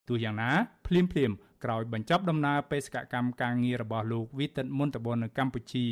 [0.08, 0.50] ទោះយ៉ាងណា
[0.86, 1.32] ភ្លាមភ្លាម
[1.64, 5.86] ក្រោយបញ្ចប់ដំណើរបេសកកម្មការងាររបស់លោកវិទិតមុនតបននៅកម្ពុជា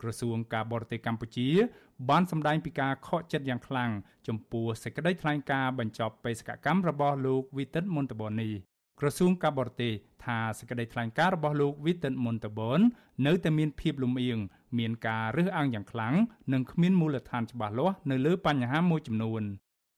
[0.00, 1.48] ក្រសួងការបរទេសកម្ពុជា
[2.10, 3.90] បានសម្ដែងពីការខកចិត្តយ៉ាងខ្លាំង
[4.28, 8.52] ចំពោះសេចក្តីថ្លែងការណ៍បញ្ចប់បេសកកម្មរបស់លោកវិទិតមុនតបននេះ
[9.00, 9.92] ក្រសួងការបរទេស
[10.24, 12.80] ថាសេចក្តីថ្លែងការណ៍របស់លោកវិទិតមុនតបន
[13.26, 14.38] នៅតែមានភាពលំអៀង
[14.78, 16.14] មានការរើសអើងយ៉ាងខ្លាំង
[16.52, 19.42] និងគ្មានមូលដ្ឋានច្បាស់លាស់នៅលើបញ្ហាមួយចំនួន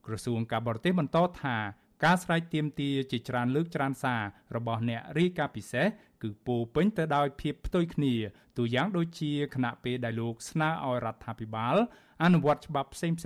[0.06, 1.56] ក្រសួងការបរទេសបន្តថា
[2.04, 4.22] ការស្រែកទាមទារជាច្រើនលើកច្រើនសារ
[4.56, 5.86] របស់អ្នករាយការណ៍ពិសេស
[6.22, 8.14] គឺពោពេញទៅដោយភាពផ្ទុយគ្នា
[8.56, 11.76] ទូយ៉ាងដូចជាគណៈពេលដែលលោកស្នើឲ្យរដ្ឋាភិបាល
[12.22, 13.18] អនុវត្តច្បាប់ផ្សេងៗ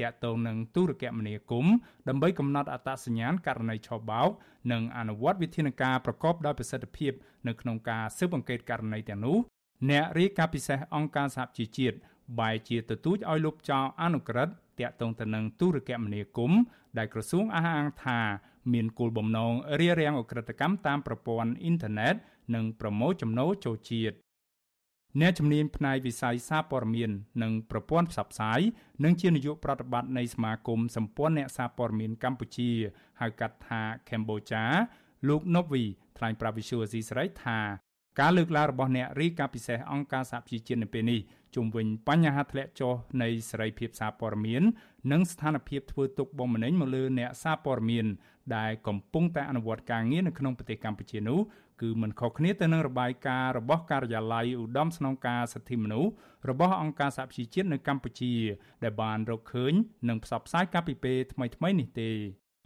[0.00, 1.74] ទាក់ទងនឹងទូរគមនាគមន៍
[2.08, 4.30] ដើម្បីកំណត់អត្តសញ្ញាណករណីឆបោក
[4.72, 7.12] និងអនុវត្តវិធានការប្រកបដោយប្រសិទ្ធភាព
[7.48, 9.38] នៅក្នុងការស៊ើបអង្កេតករណីទាំងនោះ
[9.90, 11.96] អ្នករាយការណ៍ពិសេសអង្គការសហជីវជាតិ
[12.40, 16.60] បែជាទទូចឲ្យលុបចោលអនុក្រឹត្យតាក់ទងទៅនឹងទូរគមនាគមន៍
[16.98, 18.20] ដែលក្រសួងអះអាងថា
[18.72, 22.14] មានគោលបំណងរារាំងអ ுக ្រិតកម្មតាមប្រព័ន្ធអ៊ីនធឺណិត
[22.54, 24.16] និងប្រមូលចំណូលចូលជាតិ
[25.20, 27.10] អ្នកជំនាញផ្នែកវិស័យសារព័ត៌មាន
[27.42, 28.60] និងប្រព័ន្ធផ្សព្វផ្សាយ
[29.04, 32.70] និងជានាយកប្រតិបត្តិនៃសមាគមសម្ព័ន្ធអ្នកសារព័ត៌មានកម្ពុជា
[33.20, 34.64] ហៅកាត់ថា Cambodia
[35.28, 35.84] លោក Novi
[36.16, 37.58] ថ្លែងប្រាប់វិសុវស៊ីស្រីថា
[38.20, 41.20] ការលើកឡើងរបស់អ្នករីកាពិសេសអង្គការសហប្រជាជាតិនៅពេលនេះ
[41.54, 44.62] ជុំវិញបញ្ហាធ្លាក់ចុះនៃសេរីភាពសារព័ត៌មាន
[45.12, 48.06] និងស្ថានភាពធ្វើទុកបុកម្នេញមកលើអ្នកសារព័ត៌មាន
[48.56, 51.40] ដែលកំពុងតែអនុវត្តការងារនៅក្នុងប្រទេសកម្ពុជានោះ
[51.82, 56.12] គឺមិនខុសគ្នាទៅនឹងរបាយការណ៍របស់ការិយាល័យឧត្តមស្នងការសិទ្ធិមនុស្ស
[56.50, 58.34] របស់អង្គការសហប្រជាជាតិនៅកម្ពុជា
[58.84, 59.72] ដែលបានរកឃើញ
[60.08, 62.12] និងផ្សព្វផ្សាយកាលពីពេលថ្មីៗនេះទេ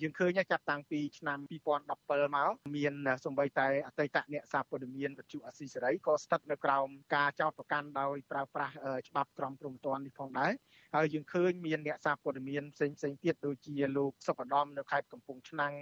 [0.03, 8.75] យើងឃើញចាប់តាំងពីឆ្នាំ2017មកមានសម្បីតែអតីតអ្នកសារព័ត៌មានវិទ្យុអស៊ីសេរីក៏ស្ថិតនៅក្រោមការចោទប្រកាន់ដោយប្រើប្រាស់
[9.09, 10.53] ច្បាប់ក្រមព្រំប្រទាននេះផងដែរ
[10.95, 15.73] ហើយយើងឃើញមានអ្នកសារព័ត៌មានផ្សេងផ្សេងទៀតដូចជាលោកសុកឧត្តមនៅខេត្តកំពង់ឆ្នាំង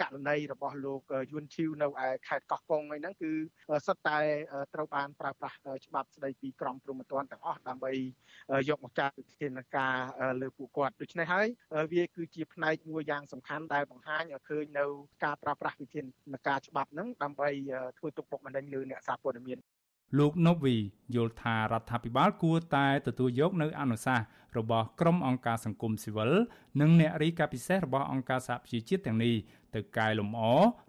[0.00, 3.32] ករណីរបស់លោកយួនឈីវនៅឯខេត្តកោះកុងហ្នឹងគឺ
[3.86, 4.18] សុទ្ធតែ
[4.74, 7.92] ត្រូវបានប្រើប្រាស់ច្បាប់ស្តីពីក្រមព្រំប្រទានទាំងអស់ដើម្បី
[8.68, 9.96] យកមកចាត់វិធានការ
[10.42, 11.46] លើពួកគាត់ដូច្នេះហើយ
[11.92, 14.84] វាគឺជាផ្នែកមួយយ៉ាងសំខាន់ដែលបង្ហាញឲ្យឃើញនៅ
[15.24, 16.04] ការប្រើប្រាស់វិធាន
[16.48, 17.48] ការច្បាប់ហ្នឹងដើម្បី
[17.98, 19.58] ធ្វើទុកបុកម្នេញលើអ្នកសារព័ត៌មាន
[20.16, 20.76] លោកណូវី
[21.14, 24.26] យល់ថារដ្ឋាភិបាលគួរតែទទួលយកនៅអនុសាសន៍
[24.58, 26.32] របស់ក្រុមអង្គការសង្គមស៊ីវិល
[26.80, 29.34] និងអ្នករីកាពិសេសរបស់អង្គការសហប្រជាជាតិទាំងនេះ
[29.74, 30.42] ទៅកែលម្អ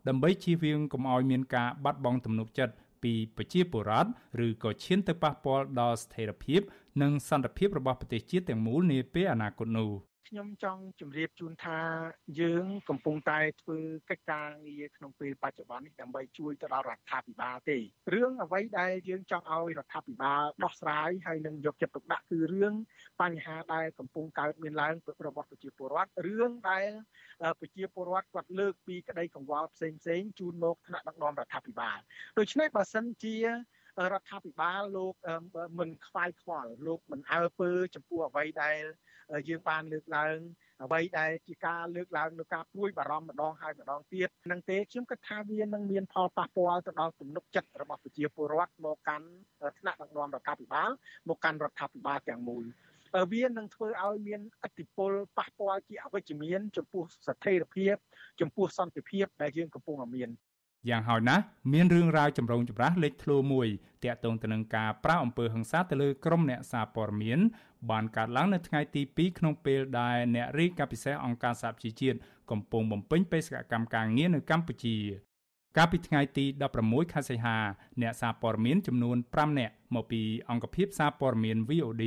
[0.07, 4.09] ដើម្បីជៀសវាងកុំឲ្យមានការបាត់បង់ទំនុកចិត្តពីប្រជាពលរដ្ឋ
[4.45, 6.61] ឬក៏ឈានទៅប៉ះពាល់ដល់ស្ថិរភាព
[7.01, 9.91] និងសន្តិភាពរបស់ប្រទេសជាតិទាំងមូលនាពេលអនាគតនោះ។
[10.29, 11.79] ខ្ញុំចង់ជម្រាបជូនថា
[12.41, 17.77] យើង កំពុងតែធ្វើកិច្ចការងារក្នុងពេលបច្ចុប្បន្ននេះដើម្បីជួយទៅដល់រដ្ឋាភិបាលទេ
[18.13, 22.73] រឿងអ្វីដែលយើងចង់ឲ្យរដ្ឋាភិបាលដោះស្រាយហើយនឹងយកចិត្តទុកដាក់គឺរឿង
[23.21, 24.95] បញ្ហាដែលកំពុងកើតមានឡើង
[25.27, 26.89] របស់ប្រជាពលរដ្ឋរឿងដែល
[27.59, 31.99] ប្រជាពលរដ្ឋគាត់លើកពីក្តីកង្វល់ផ្សេងផ្សេងជូនមកថ្នាក់ដឹកនាំរដ្ឋាភិបាល
[32.37, 35.13] ដូច្នេះបើសិនជារដ្ឋាភិបាលលោក
[35.79, 38.81] មិនខ្វាយខ្វល់លោកមិនអើពើចំពោះអ្វីដែល
[39.49, 40.37] យើងបានលើកឡើង
[40.83, 49.27] អ្វីដែលជាការលើកឡើងនៅការព្រួយបារម្ភម្ដងហើយម្ដងទៀតនឹងទេខ្ញុំគិតថាវានឹងមានផលប៉ះពាល់ទៅដល់ទំនុកចិត្តរបស់ប្រជាពលរដ្ឋមកកាន់
[49.79, 50.89] ថ្នាក់ដឹកនាំរដ្ឋាភិបាល
[51.29, 52.63] មកកាន់រដ្ឋាភិបាលទាំងមូល
[53.33, 57.95] វានឹងធ្វើឲ្យមានអតិពលប៉ះពាល់ជាអវិជ្ជមានចំពោះស្ថិរភាព
[58.41, 60.29] ចំពោះសន្តិភាពដែលយើងកំពុងមាន
[60.89, 63.67] យ៉ាងហោចណាស់មានរឿងរ៉ាវចម្រូងចម្រាសលេចធ្លោមួយ
[64.03, 67.39] តាក់ទងទៅនឹងការប្រាអំពើហិង្សាទៅលើក្រុមអ្នកសារព័ត៌មាន
[67.91, 72.17] បានកើតឡើងនៅថ្ងៃទី2ក្នុងពេលដែលអ្នករាយការណ៍ពិសេសអង្គការសហជីវជាតិ
[72.51, 74.97] កំពុងបំពេញបេសកកម្មការងារនៅកម្ពុជា
[75.77, 76.45] កាលពីថ្ងៃទី
[76.79, 77.57] 16ខែសីហា
[78.01, 82.05] អ្នកសារព័ត៌មានចំនួន5នាក់មកពីអង្គភាពសារព័ត៌មាន VOD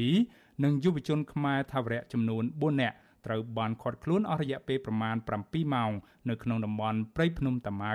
[0.65, 2.97] និងយុវជនខ្មែរថាវរៈចំនួន4នាក់
[3.27, 5.91] ត្រូវបានឃាត់ខ្លួនអស់រយៈពេលប្រមាណ7ម៉ោង
[6.31, 7.95] នៅក្នុងតំបន់ព្រៃភ្នំតាម៉ៅ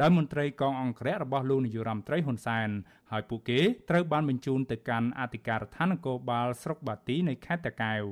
[0.00, 2.68] ដោយមន្ត្រីកងអង្គរៈរបស់លោកនាយរដ្ឋមន្ត្រីហ៊ុនសែន
[3.10, 3.60] ហើយពួកគេ
[3.90, 8.02] ត្រូវបានបញ្ជូនទៅកាន់អធិការដ្ឋាននគរបាលស្រុកបាទីនៃខេត្តតាកែវ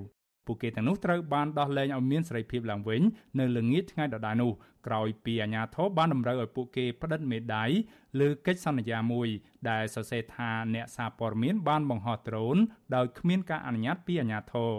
[0.47, 3.03] ពួកគេទាំងនោះត្រូវបានដោះលែងឲ្យមានសេរីភាពឡើងវិញ
[3.39, 4.53] នៅល្ងាចថ្ងៃដដែលនោះ
[4.87, 7.71] ក្រោយពីអាជ្ញាធរបានតម្រូវឲ្យពួកគេផ្តិតមេដាយ
[8.21, 9.29] លើកិច្ចសន្យាមួយ
[9.71, 12.57] ដែលសរសេរថាអ្នកសារព័ត៌មានបានបង្ហោះដ្រូន
[12.95, 14.73] ដោយគ្មានការអនុញ្ញាតពីអាជ្ញាធរ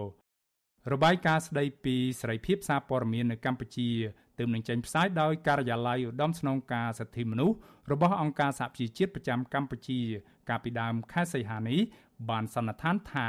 [0.93, 3.89] របាយការណ៍ស្ដីពីសេរីភាពសារព័ត៌មាននៅកម្ពុជា
[4.37, 7.55] ទើបនឹងចេញផ្សាយដោយការិយាល័យឧត្តមស្នងការសិទ្ធិមនុស្ស
[7.91, 9.99] របស់អង្គការសហប្រជាជាតិប្រចាំកម្ពុជា
[10.49, 11.79] កាលពីដើមខែសីហានេះ
[12.29, 13.27] បានសន្និដ្ឋានថា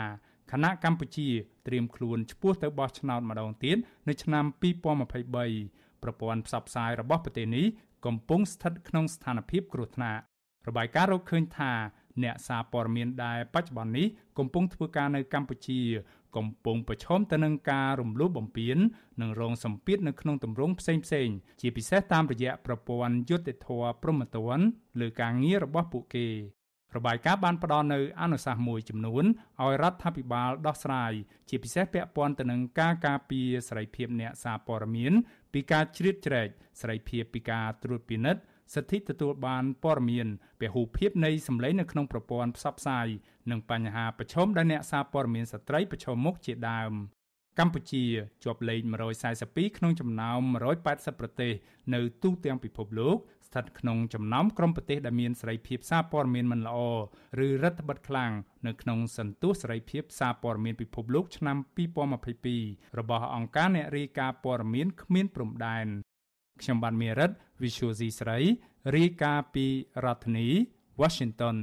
[0.52, 1.28] គណៈកម្ពុជា
[1.66, 3.76] ត្រៀមខ្លួនឈ្មោះទៅបោះឆ្នោតម្ដងទៀត
[4.08, 7.66] នៅឆ្នាំ2023ប្រព័ន្ធផ្សព្វផ្សាយរបស់ប្រទេសនេះ
[8.06, 10.22] កំពុងស្ថិតក្នុងស្ថានភាពគ្រោះថ្នាក់
[10.68, 11.72] របាយការណ៍រកឃើញថា
[12.22, 14.06] អ្នកសារព័ត៌មានដែលបច្ចុប្បន្ននេះ
[14.38, 15.80] កំពុងធ្វើការនៅកម្ពុជា
[16.36, 18.76] កំពុងប្រឈមទៅនឹងការរំលោភបំពាន
[19.20, 21.28] និងរងសម្ពាធនៅក្នុងទម្រង់ផ្សេងផ្សេង
[21.60, 24.64] ជាពិសេសតាមរយៈប្រព័ន្ធយុត្តិធម៌ព្រហ្មទណ្ឌ
[25.00, 26.28] លើការងាររបស់ពួកគេ
[26.96, 29.24] របាយការណ៍បានផ្ដល់នៅអនុសាសន៍មួយចំនួន
[29.62, 31.12] ឲ្យរដ្ឋាភិបាលដោះស្រាយ
[31.48, 35.12] ជាពិសេសពាក់ព័ន្ធទៅនឹងការការពារសេរីភាពអ្នកសារព័ត៌មាន
[35.52, 36.48] ពីការជ្រៀតជ្រែក
[36.80, 38.42] សេរីភាពពីការត្រួតពិនិត្យ
[38.74, 40.26] សិទ្ធិទទួលបានព័ត៌មាន
[40.60, 43.06] ពហុភាពនៃសម្លេងនៅក្នុងប្រព័ន្ធផ្សព្វផ្សាយ
[43.50, 46.92] និងបញ្ហាប្រឈមដែលអ្នកសារព័ត៌មានស្ត្រីប្រឈមមុខជាដើម
[47.60, 48.04] កម្ពុជា
[48.44, 48.80] ជាប់លេខ
[49.28, 50.40] 142ក្នុងចំណោម
[50.82, 51.52] 180ប្រទេស
[51.94, 56.78] នៅទូទាំងពិភពលោកស្ថិតក្នុងចំណោមក្រុមប្រទេសដែលមានសេរីភាពសារព័ត៌មានមិនល្អ
[57.46, 58.32] ឬរដ្ឋបិទខ្លាំង
[58.66, 61.56] នៅក្នុងសន្ទុះសេរីភាពសារព័ត៌មានពិភពលោកឆ្នាំ
[62.26, 65.86] 2022របស់អង្គការអ្នករាយការណ៍ព័ត៌មានគ្មានព្រំដែន
[66.60, 67.30] ខ្ញុំបានមេរិត
[67.62, 68.38] Visual C ស្រី
[68.96, 69.66] រាយការណ៍ពី
[70.04, 70.48] រដ្ឋធានី
[71.00, 71.56] Washington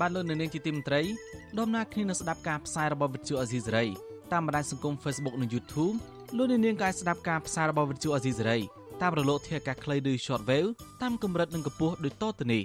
[0.00, 1.02] បានលោកនៅនាងជាទីមត្រី
[1.58, 3.86] ដំណើរគ្នានឹងស្ដាប់ការផ្សាយរបស់វិទ្យុអេស៊ីសេរី
[4.32, 5.96] តាមបណ្ដាញសង្គម Facebook និង YouTube
[6.36, 8.58] លោកនៅនាងក៏អាចស្ដាប់ការផ្សាយរបស់វិទ្យុអេស៊ីសេរី
[9.02, 10.70] តាមរលកធាតុអាកាសខ្លីឬ Shortwave
[11.02, 12.64] តាមកម្រិតនិងកម្ពស់ដូចតទៅនេះ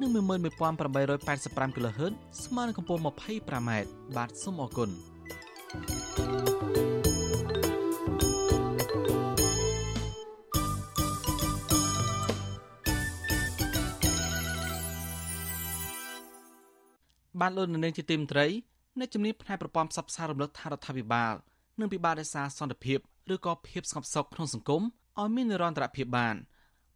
[0.00, 2.12] និង11885 kHz
[2.44, 3.70] ស្មើនឹងកម្ពស់ 25m
[4.16, 4.90] បាទសូមអរគុណ
[17.40, 18.46] បានលោកនៅនឹងជាទីមត្រី
[19.00, 21.34] នៅជំនាញផ្នែកប្រព័ន្ធផ្សព្វផ្សាយរំលឹកថារដ្ឋាភិបាល
[21.80, 22.98] និងពិបាលរក្សាសន្តិភាព
[23.34, 24.82] ឬក៏ភាពស្ងប់សុខក្នុងសង្គម
[25.20, 26.36] ឲ្យមាននិរន្តរភាពបាន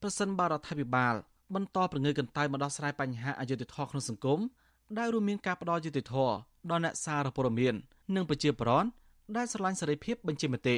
[0.02, 1.14] ប្រសិនបើរដ្ឋាភិបាល
[1.54, 4.40] បន្តប្រងើយកន្តើយមកដោះស្រាយបញ្ហាអយុត្តិធម៌ក្នុងសង្គម
[4.98, 6.32] ដែលរួមមានការផ្ដល់យុត្តិធម៌
[6.70, 7.74] ដល់អ្នកសារព័ត៌មាន
[8.14, 8.88] និងប្រជាពលរដ្ឋ
[9.36, 10.76] ដែលស្រឡាញ់សេរីភាពបញ្ចេញមតិ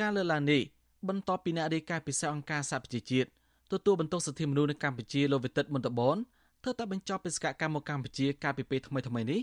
[0.00, 0.62] ការលើកឡើងនេះ
[1.08, 3.28] បន្ទាប់ពីអ្នករាយការណ៍ពិសេសអង្គការសហប្រជាជាតិ
[3.72, 6.16] ទទួលបន្ទុកសិទ្ធិមនុស្សនៅកម្ពុជាលោកវិទិតមន្តបន
[6.62, 9.40] ធ្វើតែបញ្ចប់បេសកកម្មមកកម្ពុជាកាលពីពេលថ្មីៗនេះ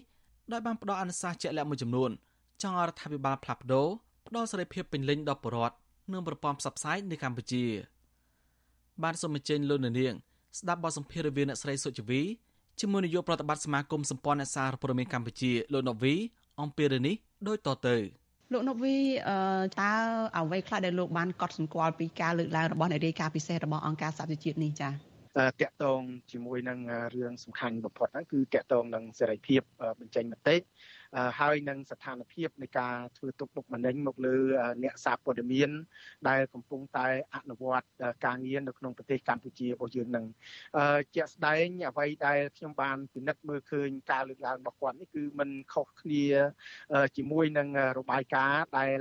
[0.52, 2.10] ដោយបានផ្ដល់អនុសាសន៍ជាក់លាក់មួយចំនួន
[2.62, 3.88] ចង់ឲ្យរដ្ឋាភិបាលផ្លាស់ប្ដូរ
[4.28, 5.76] ផ្ដល់សេរីភាពពេញលេញដល់ប្រជាពលរដ្ឋ
[6.12, 7.64] និងប្រព័ន្ធផ្សព្វផ្សាយនៅកម្ពុជា
[9.04, 10.16] បានសូមអញ្ជើញលោកនាង
[10.60, 12.22] ស្ដាប់បទសម្ភាសន៍រវាងអ្នកស្រីសុជីវី
[12.80, 16.14] ជាមួយនាយកប្រតិបត្តិសមាគមសម្ព័ន្ធអ្នកសារព័ត៌មានកម្ពុជាលោកណូវី
[16.62, 17.16] អំពីរឿងនេះ
[17.48, 17.96] ដូចតទៅ
[18.54, 18.96] លោកណូវី
[19.82, 19.94] តើ
[20.38, 24.94] អ្វីខ្លះដែលលោកបានកត់សម្គាល់ពីការលើកឡើងរបស់អ្នករាយការណ៍ពិសេសរបស់អង្គការសហប្រជាជាតិនេះចា៎
[25.38, 26.80] តកតងជាមួយនឹង
[27.16, 29.62] រឿងសំខាន់បំផុតហ្នឹងគឺតកតងនឹងសេរីភាព
[30.00, 30.56] បញ្ចេញមតិ
[31.40, 34.36] ហើយនឹងស្ថានភាពនៃការធ្វើទុកបុកម្នេញមកលើ
[34.84, 35.70] អ្នកសារព័ត៌មាន
[36.30, 37.88] ដែលកំពុងតែអនុវត្ត
[38.26, 40.26] ការងារនៅក្នុងប្រទេសកម្ពុជារបស់យើងនឹង
[41.16, 46.26] ជាក់ស្ដែងអ្វីដែលខ្ញុំបានពិនិត្យមើលឃើញការលើកឡើងរបស់គាត់នេះគឺมันខុសគ្នា
[47.18, 47.68] ជាមួយនឹង
[48.00, 49.00] របាយការណ៍ដែល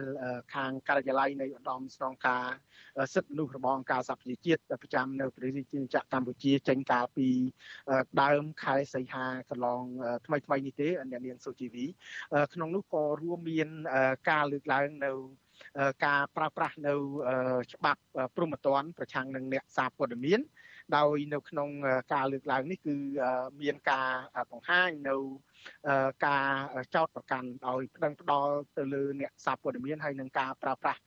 [0.54, 2.46] ខាងការិយាល័យនៃឧត្តមស្នងការ
[3.14, 7.28] សិទ្ធិមនុស្សរបស់អង្គការសហប្រជាជាតិប្រចាំនៅប្រទេសជាចក្រកម្ពុជាចេញកាលពី
[8.22, 9.82] ដើមខែសីហាកន្លង
[10.26, 11.84] ថ្មីថ្មីនេះទេអ្នកនាងសុជីវី
[12.54, 13.68] ក្នុងនោះក៏រួមមាន
[14.30, 15.12] ការលើកឡើងនៅ
[16.06, 16.94] ការប្រើប្រាស់នៅ
[17.72, 18.00] ច្បាប់
[18.34, 20.40] ព្រហ្មទណ្ឌប្រឆាំងនឹងអ្នកសារព័ត៌មាន
[20.96, 21.68] ដោយនៅក្នុង
[22.14, 22.96] ការលើកឡើងនេះគឺ
[23.60, 24.08] មានការ
[24.50, 25.16] បង្ហាញនៅ
[26.26, 26.46] ការ
[26.94, 31.00] ចោតប្រកាន់ដោយប្តឹងផ្ដាល់ទៅលើអ្នកសារព័ត៌មានហើយនឹងការប្រើប្រាស់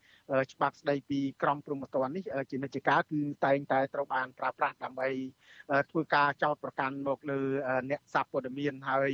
[0.53, 5.07] ច្បាប់ស្ដីពីក្រមព្រហ្មទណ្ឌនេះជានិច្ចកាលគឺតែងតែត្រូវបានប្រើប្រាស់ដើម្បី
[5.91, 7.39] ធ្វើការចោទប្រកាន់មកលើ
[7.91, 9.11] អ្នកសារព័ត៌មានហើយ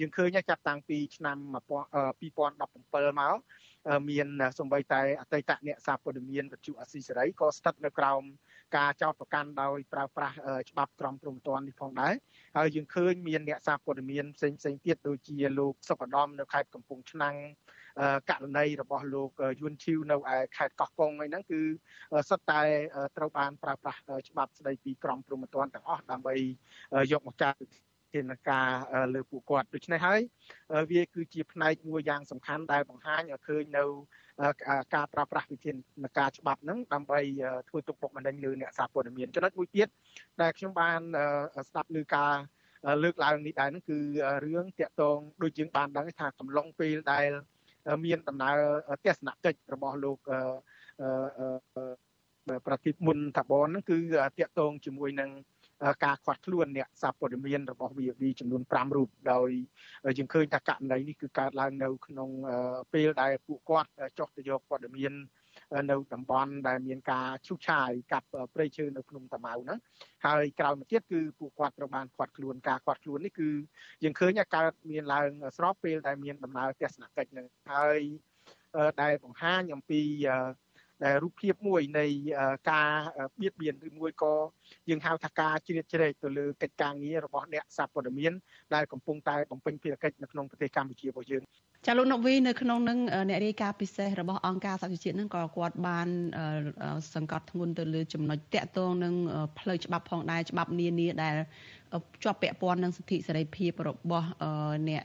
[0.00, 3.36] យើងឃើញចាប់តាំងពីឆ្នាំ2017មក
[4.10, 4.26] មាន
[4.58, 8.22] សំបីតែអតីតអ្នកសារព័ត៌មានវិទ្យុអស៊ីសេរីក៏ស្ថិតនៅក្រោម
[8.76, 10.36] ការចោទប្រកាន់ដោយប្រើប្រាស់
[10.70, 12.14] ច្បាប់ក្រមព្រំប្រទាននេះផងដែរ
[12.56, 17.36] ហើយយើងឃើញមានអ្នកសារព័ត៌មានផ្សេងផ្សេងទៀតដូចជាលោកសុកឧត្តមនៅខេត្តកំពង់ឆ្នាំង
[18.30, 19.30] ករណីរបស់លោក
[19.60, 21.60] យួនឈីវនៅឯខេត្តកោះកុងហ្នឹងគឺ
[22.28, 22.60] សុទ្ធតែ
[23.16, 26.34] ត្រូវបានប្រើប្រាស់ច្បាប់ស្ដីពីក្រមព្រំប្រទានទាំងអស់ដើម្បី
[27.12, 27.58] យកមកចាត់
[28.14, 28.68] ធានការ
[29.14, 30.20] លើពួកគាត់ដូច្នេះហើយ
[30.90, 33.84] វាគឺជាផ្នែកមួយយ៉ាងសំខាន់ដែលបង្ហាញឲ្យឃើញនៅ
[34.94, 35.76] ការប្រើប្រាស់វិធាន
[36.18, 37.20] ការច្បាប់ហ្នឹងដើម្បី
[37.68, 39.88] ធ្វើទុកបុកម្នេញលើអ្នកសារព័ត៌មានចំណុចមួយទៀត
[40.42, 41.00] ដែលខ្ញុំបាន
[41.68, 42.34] ស្ដាប់លើការ
[43.02, 43.98] លើកឡើងនេះដែរហ្នឹងគឺ
[44.44, 47.28] រឿងតាក់ទងដូចយើងបានដឹងថាកំឡុងពេលដែល
[48.04, 48.56] មានដំណើរ
[49.04, 50.18] ទស្សនកិច្ចរបស់លោក
[52.66, 53.96] ប្រតិមុនតាបនហ្នឹងគឺ
[54.38, 55.30] តាក់ទងជាមួយនឹង
[56.04, 59.48] ការខាត់ខ្លួនអ្នកសារព័ត៌មានរបស់ VV ចំនួន5រូបដោយ
[60.18, 62.30] យើងឃើញថាករណីនេះគឺកើតឡើងនៅក្នុង
[62.92, 65.12] ពេលដែលពួកគាត់ចុះទៅយកព័ត៌មាន
[65.90, 69.78] នៅតំបន់ដែលមានការឈូសឆាយកាប់ព្រៃឈើនៅភ្នំតាម៉ៅហ្នឹង
[70.26, 73.48] ហើយក្រោយមកទៀតគឺពួកគាត់ត្រូវបានខាត់ខ្លួនការខាត់ខ្លួននេះគឺ
[74.04, 78.00] យើងឃើញថាកើតមានឡើងស្របពេលដែលមានដំណើរទស្សនកិច្ចហ្នឹងហើយ
[79.02, 80.00] ដែលបង្ហាញអំពី
[81.04, 82.06] ដែលរូបភាពមួយនៃ
[82.70, 82.90] ការ
[83.40, 84.34] បៀតបៀនឬមួយក៏
[84.88, 88.32] យើងហៅថាការជ្រៀតជ្រែកទៅលើកិច្ចការងាររបស់អ្នកសារព័ត៌មាន
[88.74, 91.42] ដែលកំពុងតែបំពេញភារកិច្ចនៅក្នុងប្រទេសកម្ពុជារបស់យើង
[91.86, 92.98] ចាលោកណូវីនៅក្នុងនឹង
[93.28, 96.08] អ្នករាយការណ៍ពិសេសរបស់អង្គការសហជីវជាតិនឹងក៏គាត់បាន
[97.14, 99.14] សង្កត់ធ្ងន់ទៅលើចំណុចតាក់ទងនឹង
[99.58, 101.34] ផ្លូវច្បាប់ផងដែរច្បាប់នានាដែល
[102.22, 104.28] ជាប់ពាក់ព័ន្ធនឹងសិទ្ធិសេរីភាពរបស់
[104.88, 105.02] អ្នក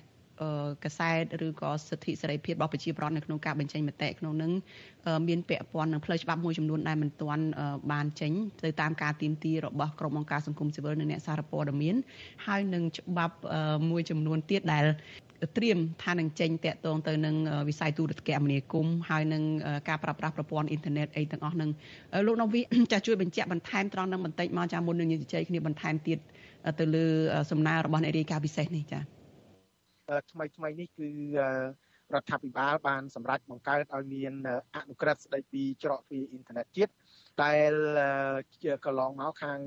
[0.86, 4.52] កសែតឬក៏សិទ្ធិសេរីភាពរបស់ប្រជាប្រដ្ឋនៅក្នុងការបញ្ចេញមតិក្នុងនឹង
[5.28, 7.44] មានពាក់ព័ន្ធនឹងផ្លូវច្បាប់មួយចំនួនដែលមិនទាន់
[7.92, 8.32] បានចេញ
[8.64, 11.96] ទៅតាមការទៀមទីរបស់ក្រុមអង្គការសង្គមស៊ីវិលនិងអ្នកសារព័ត៌មាន
[12.46, 13.36] ហើយនឹងច្បាប់
[13.90, 14.86] មួយចំនួនទៀតដែល
[15.58, 17.36] ត្រៀមថានឹងចេញតាក់ទងទៅនឹង
[17.70, 19.44] វិស័យទូរគមនាគមន៍ហើយនឹង
[19.90, 21.70] ការប្រើប្រាស់ប្រព័ន្ធអ៊ីនធឺណិតអីទាំងអស់នឹង
[22.26, 22.62] លោកណូវី
[22.92, 26.20] ចាជួយបញ្ជាក់បន្ថែមត្រង់នឹងបន្តិចមកចាមុននឹងនិយាយគ្នាបន្ថែមទៀត
[26.80, 27.06] ទៅលើ
[27.52, 29.17] សំណើរបស់អ្នករាយការណ៍ពិសេសនេះចា
[30.32, 31.10] ថ្មីថ្មីនេះគឺ
[32.14, 34.34] រដ្ឋាភិបាលបានសម្រេចបង្កើតឲ្យមាន
[34.76, 36.94] អនុក្រឹត្យស្តីពីច្រកទ្វារអ៊ីនធឺណិតជាតិ
[37.44, 37.74] ដែល
[38.86, 39.60] កន្លងមកខាង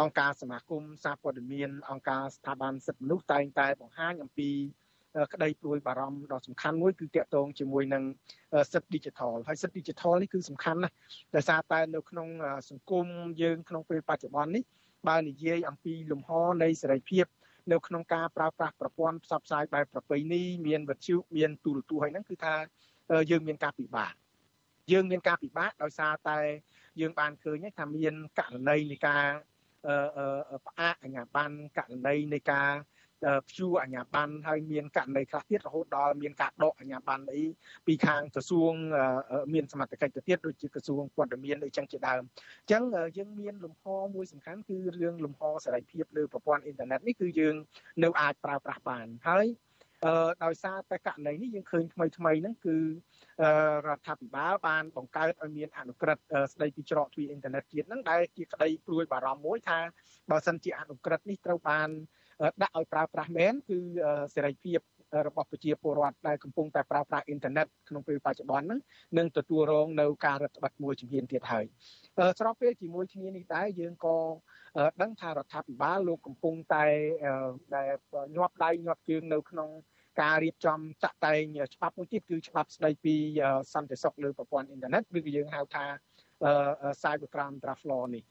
[0.00, 4.50] អង្គការសមាគមសារព័ត៌មានអង្គការស្ថាប័នសិទ្ធិមនុស្សតែងតែបង្ហាញអំពី
[5.32, 8.04] ក្តីព្រួយបារម្ភដ៏សំខាន់មួយគឺតាក់ទងជាមួយនឹង
[8.72, 10.94] សិទ្ធិ digital ហើយសិទ្ធិ digital នេះគឺសំខាន់ណាស់
[11.34, 12.28] ដោយសារតែនៅក្នុង
[12.70, 13.06] សង្គម
[13.42, 14.62] យើងក្នុងពេលបច្ចុប្បន្ននេះ
[15.08, 16.30] បើនិយាយអំពីលំហ
[16.62, 17.24] នៃសេរីភាព
[17.72, 22.54] នៅក្នុងការប្រើប្រាស់ប្រព័ន្ធផ្សព្វផ្សាយបែបប្រពៃណីមានវិទ្យុមានទូរទស្សន៍ហើយហ្នឹងគឺថា
[23.30, 24.12] យើងមានការពិបាក
[24.92, 26.38] យើងមានការពិបាកដោយសារតែ
[27.00, 29.24] យើងបានឃើញថាមានករណីនៃការ
[30.66, 32.72] ផ្អាកអាជ្ញាប័ណ្ណករណីនៃការ
[33.48, 37.42] ព្យួរអាជ្ញាប័ណ្ណហើយមានករណីខ្លះទៀតរហូតដល់មានការដកអាជ្ញាប័ណ្ណអី
[37.86, 38.72] ពីខាងក្រសួង
[39.54, 42.82] មានសមត្ថកិច្ចទៅទៀតដូចជាក្រសួងព័ត៌មានអីចឹងជាដើមអញ្ចឹង
[43.16, 47.54] យើងមានលំហមួយសំខាន់គឺរឿងលំហសេរីភាពលើប្រព័ន្ធអ៊ីនធឺណិតនេះគឺយើង
[48.04, 49.46] នៅអាចប្រើប្រាស់បានហើយ
[50.04, 52.76] អឺដោយសារតែករណីនេះយើងឃើញថ្មីថ្មីហ្នឹងគឺ
[53.88, 59.78] រដ្ឋាភិបាលបានបង្កើតឲ្យមានអនុក្រឹត្យស្ដីពីច្រកទ្វារអ៊ីនធឺណិតជាតិហ្នឹងដែលជាក្តីព្រួយបារម្ភមួយថា
[60.30, 61.88] បើសិនជាអនុក្រឹត្យនេះត្រូវបាន
[62.62, 63.78] ដាក់ឲ្យប្រើប្រាស់មែនគឺ
[64.34, 64.80] សេរីភាព
[65.26, 68.80] របស់ប្រជាពលរដ្ឋដែលកំពុងតែប្រើប្រាស់អ៊ីនធឺណិតក្នុងពេលបច្ចុប្បន្នហ្នឹង
[69.18, 71.64] នឹងទទួលរងនៅការរដ្ឋបတ်មួយជំហានទៀតហើយ
[72.38, 74.16] ស្របពេលជាមួយគ្នានេះដែរយើងក៏
[75.02, 76.84] ដឹងថារដ្ឋាភិបាលលោកកំពុងតែ
[77.74, 77.90] ដែល
[78.36, 79.68] ញាប់ដៃញាប់ជើងនៅក្នុង
[80.20, 81.42] ការរៀបចំចាក់តែង
[81.74, 83.14] ច្បាប់មួយទៀតគឺច្បាប់ស្ដីពី
[83.74, 85.84] សន្តិសុខលើប្រព័ន្ធអ៊ីនធឺណិតឬក៏យើងហៅថា
[87.02, 88.24] Cyber Crime Draft Law នេះ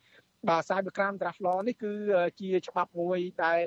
[0.48, 1.92] បាទ Cyber Crime Draft Law នេះគឺ
[2.40, 3.66] ជាច្បាប់មួយដែល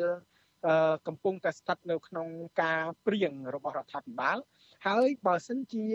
[1.06, 2.28] កំពុងតែស្ថិតនៅក្នុង
[2.62, 4.38] ការព្រៀងរបស់រដ្ឋាភិបាល
[4.86, 5.86] ហើយបើសិនជា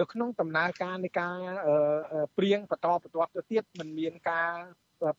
[0.00, 1.36] នៅក្នុងដំណើរការនៃការ
[2.36, 4.52] ព្រៀងបន្តបន្ទាប់ទៅទៀតมันមានការ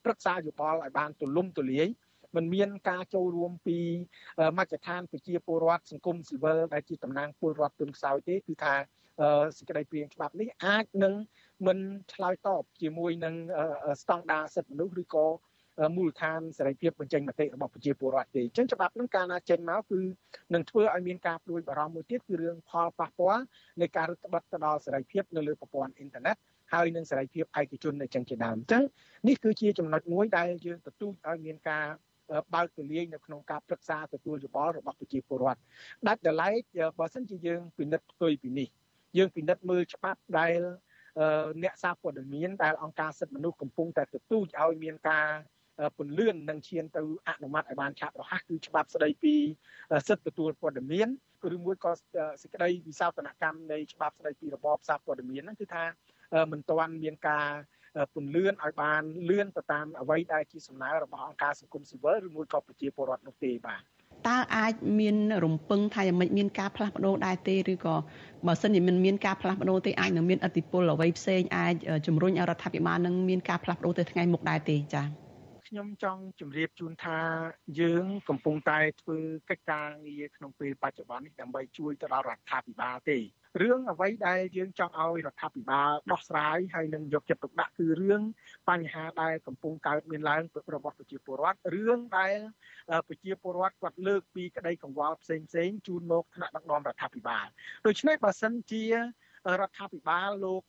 [0.04, 1.88] ប្រឹក្សាយោបល់ឲ្យបានទូលំទូលាយ
[2.36, 3.78] มันមានការចូលរួមពី
[4.58, 8.76] មជ្ឈដ្ឋានប្រជាពលរដ្ឋសង្គមស៊ីវិលដែលជាតំណាងពលរដ្ឋទុនខ្សោយទេគឺថា
[9.58, 11.14] សេចក្តីព្រៀងច្បាប់នេះអាចនឹង
[11.68, 11.80] មិន
[12.14, 13.36] ឆ្លើយតបជាមួយនឹង
[14.02, 15.26] ស្តង់ដារសិទ្ធិមនុស្សឬក៏
[15.97, 20.01] មូលដ្ឋានសេរីភាពបញ្ចេញមតិរបស់ប្រជាពលរដ្ឋទេអញ្ចឹងច្បាប់នឹងកាលណាចេញមកគឺ
[20.55, 23.43] នឹងធ្វើឲ្យមានការព្រួយបារម្ភមួយទៀតគឺរឿងផលប៉ះពាល់
[23.81, 26.37] នៃការរឹតបន្តឹងទៅដល់សេរីភាពនៅលើប្រព័ន្ធអ៊ីនធឺណិត
[26.73, 28.83] ហើយនឹងសេរីភាពឯកជននៅចឹងជាដើមអញ្ចឹង
[29.29, 31.87] នេះគឺជាចំណុចមួយដែលយើងទទូចឲ្យមានការ
[32.55, 35.61] បើកទូលាយនៅក្នុងការប្រឹក្សាទទួលយោបល់របស់ប្រជាពលរដ្ឋ
[36.09, 36.55] ដាច់ដライ
[36.99, 38.69] បើសិនជាយើងពិនិត្យផ្ទុយពីនេះ
[39.19, 40.61] យើងពិនិត្យមើលច្បាប់ដែល
[41.63, 45.29] អ្នកសារព័ត៌មានដែលអង្គការសិទ្ធិមនុស្សកំពុងតែទទូចឲ្យមានការ
[45.97, 49.35] ពន្លឿននឹងឈានទៅអនុម័តឲ្យបានឆាប់រហ័សគឺច្បាប់ស្ដីពី
[50.09, 51.09] សិទ្ធិទទួលព័ត៌មាន
[51.55, 51.93] ឬមួយក៏
[52.43, 55.85] សេចក្តីវិសោធនកម្មនៃច្បាប់ស្ដីពីរបបសារព័ត៌មានហ្នឹងគឺថា
[56.53, 57.49] មិនទាន់មានការ
[58.15, 63.83] ពន្លឿនឲ្យបានលឿនទៅតាមអ្វីដែលជាសំណើរបស់អង្គការសង្គមស៊ីវិលឬមួយក៏ប្រជាពលរដ្ឋនោះទេបាទ
[64.29, 67.95] តើអាចមានរំពឹងថាយ៉ាងម៉េចមានការផ្លាស់ប្ដូរដែរទេឬក៏
[68.47, 71.75] បើសិនជាមិនមានការផ្លាស់ប្ដូរទេអាចនឹងមានអតិពលអ្វីផ្សេងអាច
[72.07, 75.28] ជំរុញឲ្យរដ្ឋាភិបាលនឹងមានការផ្លាស់ប្ដូរទៅថ្ងៃមុខដែរទេចា៎
[75.69, 77.19] ខ្ញុំចង់ជម្រាបជូនថា
[77.81, 79.19] យើង កំពុងតែធ្វើ
[79.51, 83.19] កិច្ចការងារក្នុងពេលបច្ចុប្បន្ននេះដើម្បីជួយទៅដល់រដ្ឋាភិបាលទេ
[83.63, 88.23] រឿងអ្វីដែលយើងចង់ឲ្យរដ្ឋាភិបាលដោះស្រាយហើយនឹងយកចិត្តទុកដាក់គឺរឿង
[88.69, 90.43] បញ្ហាដែលកំពុងកើតមានឡើង
[90.75, 92.37] របស់ប្រជាពលរដ្ឋរឿងដែល
[93.09, 97.47] ប្រជាពលរដ្ឋគាត់លើកពីក្តីកង្វល់ផ្សេងផ្សេងជូនមកថ្នាក់ដឹកនាំរដ្ឋាភិបាល
[97.87, 100.63] ដូច្នេះបើសិនជារដ្ឋាភិបាលលោក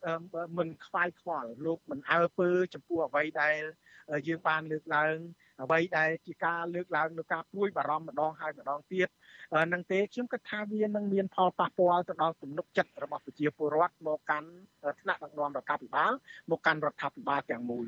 [0.57, 3.59] មិនខ្វាយខ្វល់លោកមិនអើពើចំពោះអ្វីដែល
[4.27, 5.15] យើងបានលើកឡើង
[5.61, 9.07] អ្វីដែលជាការលើកឡើងនៅការព្រួយបារម្ភម្ដងហើយម្ដងទៀត
[9.73, 14.49] នឹងទេខ្ញុំគិតថាវានឹងមានផលប៉ះពាល់ទៅដល់ទំនុកចិត្តរបស់ប្រជាពលរដ្ឋមកកាន់
[15.01, 16.11] ថ្នាក់ដឹកនាំរដ្ឋាភិបាល
[16.49, 17.85] មកកាន់រដ្ឋាភិបាលទាំងមូល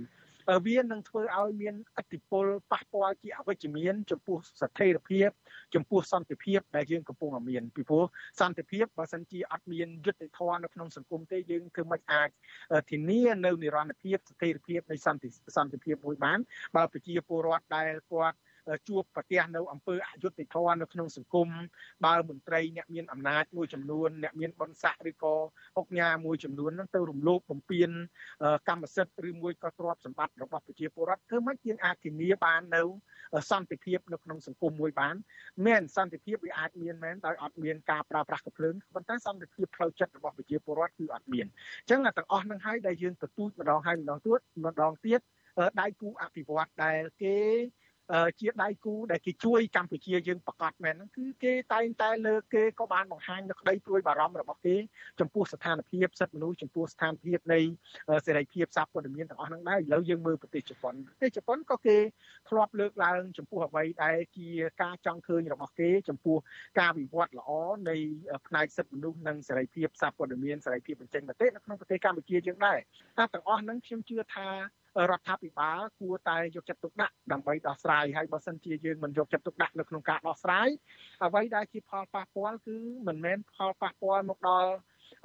[0.67, 5.29] វានឹងធ្វើឲ្យមានអតិពលប៉ះពាល់ជាអវិជ្ជមាន ចំពោះស្ថិរភាព
[5.75, 8.05] ចំពោះសន្តិភាពដែលយើងកំពុងតែមានពីព្រោះ
[8.39, 12.29] សន្តិភាពបើសិនជាអត់មានយុត្តិធម៌នៅក្នុងសង្គមទេយើងធ្វើមិនអាច
[12.91, 16.39] ធានានៅនិរន្តរភាពស្ថិរភាពនៃសន្តិសន្តិភាពមួយបាន
[16.75, 18.37] បើប្រជាពលរដ្ឋដែលគាត់
[18.88, 21.47] ជួបប្រទះនៅអំពើអយុត្តិធម៌នៅក្នុងសង្គម
[22.05, 25.36] បើមន្ត្រីអ្នកមានអំណាចមួយចំនួនអ្នកមានបុណ្យស័ក្តិឬក៏
[25.78, 27.89] អុកញ៉ាមួយចំនួនហ្នឹងទៅរំលោភបំពាន
[28.70, 32.84] កម្មសិទ្ធិឬមួយក៏ទ្រព្យសម្បត្តិរបស់ប្រជាពលរដ្ឋធ្វើម៉េចយើងអាចធានាបាននៅ
[33.51, 35.16] សន្តិភាពនៅក្នុងសង្គមមួយបាន
[35.66, 45.22] មែនសន្តិភាពវាអាចមានមែនដោយអត់មានការប្រើប្រាស់កំភ្លើងប៉ុន្តែសន្តិភាពផ្លូវចិត្តរបស់ប្រជាពលរដ្ឋគឺអត់មានអញ្ចឹងទាំងអស់នឹងហើយដែលយើងទទូចម្ដងហើយម្ដងទៀតម្ដងទៀត
[45.82, 47.38] ដៃគូអភិវឌ្ឍដែលគេ
[48.39, 54.76] ជាដៃគូដែលគេជួយកម្ពុជាយើងប្រកាសមែនហ្នឹងគឺគេតែងតែលើកគេក៏បានបង្ហាញនៅក្តីព្រួយបារម្ភរបស់គេ
[55.20, 57.60] ចំពោះស្ថានភាពសិទ្ធិមនុស្សចំពោះស្ថានភាពនៃ
[58.26, 61.97] សេរីភាពសារព័ត៌មានទាំងអស់ហ្នឹងដែរឥឡូវយើងមើលប្រទេសជប៉ុនប្រទេសជប៉ុនក៏គេ
[62.49, 64.47] ធ្លាប់លើកឡើងចំពោះអ្វីដែលជា
[64.82, 66.38] ការចង់ឃើញរបស់គេចំពោះ
[66.80, 67.52] ការវិវត្តល្អ
[67.89, 67.95] នៃ
[68.47, 72.80] ផ្នែកសិទ្ធិមនុស្សនិងសេរីភាពសារព័ត៌មានសេរីភាពបញ្ចេញមតិនៅក្នុងប្រទេសកម្ពុជាយើងដែរ
[73.18, 74.47] តែទាំងអស់ហ្នឹងខ្ញុំជឿថា
[75.11, 80.67] រដ្ឋាភិបាលគួរតែយកចិត្តទុកដាក់ដើម្បីដោះស្រាយហើយបើសិនជាយើងមិនយកចិត្តទុកដាក់នៅក្នុងការដោះស្រាយ
[81.23, 82.77] អ្វីដែលជាផលប៉ះពាល់គឺ
[83.07, 84.71] មិនមែនផលប៉ះពាល់មកដល់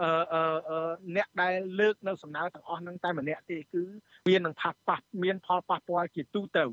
[0.02, 3.82] អឺអឺអ្នកដែលលើកនៅសំណើទាំងអស់នឹងតែម្នាក់ទេគឺ
[4.28, 6.64] វានឹងផាសប៉ះមានផលប៉ះពាល់ជាទូទៅ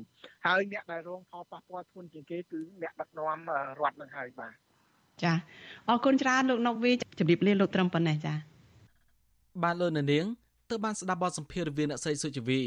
[0.46, 3.38] ហើយអ្នកដែលរងផលប៉ះពាល់ធ្ងន់ជាងគេគឺអ្នកដឹកនាំ
[3.80, 4.52] រដ្ឋនឹងហើយបាទ
[5.22, 5.32] ចា
[5.88, 8.34] អរគុណច្រើនលោកណុកវីជម្រាបលាលោកត្រឹមប៉ុណ្ណេះចា
[9.62, 10.26] បាទលោកនាង
[10.68, 12.62] ទើបបានស្ដាប់បទសម្ភាសន៍រវាងអ្នកស្រីសុជីវី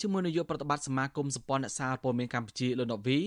[0.00, 3.18] ជាមួយនាយកប្រតិបត្តិសមាគមសម្ព័ន្ធអ្នកសារព័ត៌មានកម្ពុជាលោកណូវី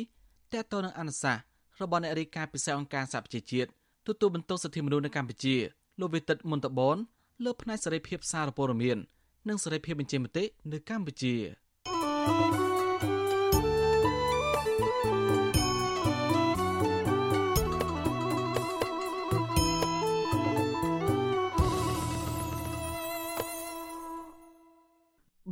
[0.54, 1.42] តើតើនឹងអនុសាសន៍
[1.82, 3.70] របស់អ្នករាយការណ៍ពិសេសអង្គការសហប្រជាជាតិ
[4.08, 5.56] ទទួលបន្ទុកសិទ្ធិមនុស្សនៅកម្ពុជា
[6.00, 6.98] លោកវិទិតមុនតបន
[7.44, 8.98] លើផ្នែកសេរីភាពសារព័ត៌មាន
[9.50, 11.34] និងសេរីភាពបញ្ចេញមតិនៅកម្ពុជា
[12.26, 12.85] thank you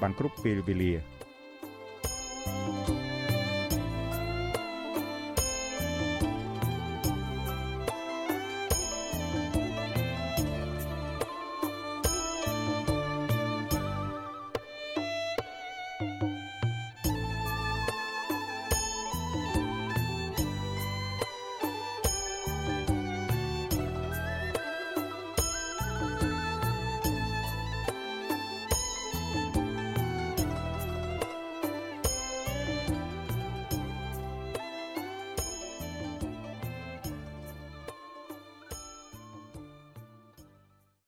[0.00, 0.92] បានគ្រប់ពេលវេលា។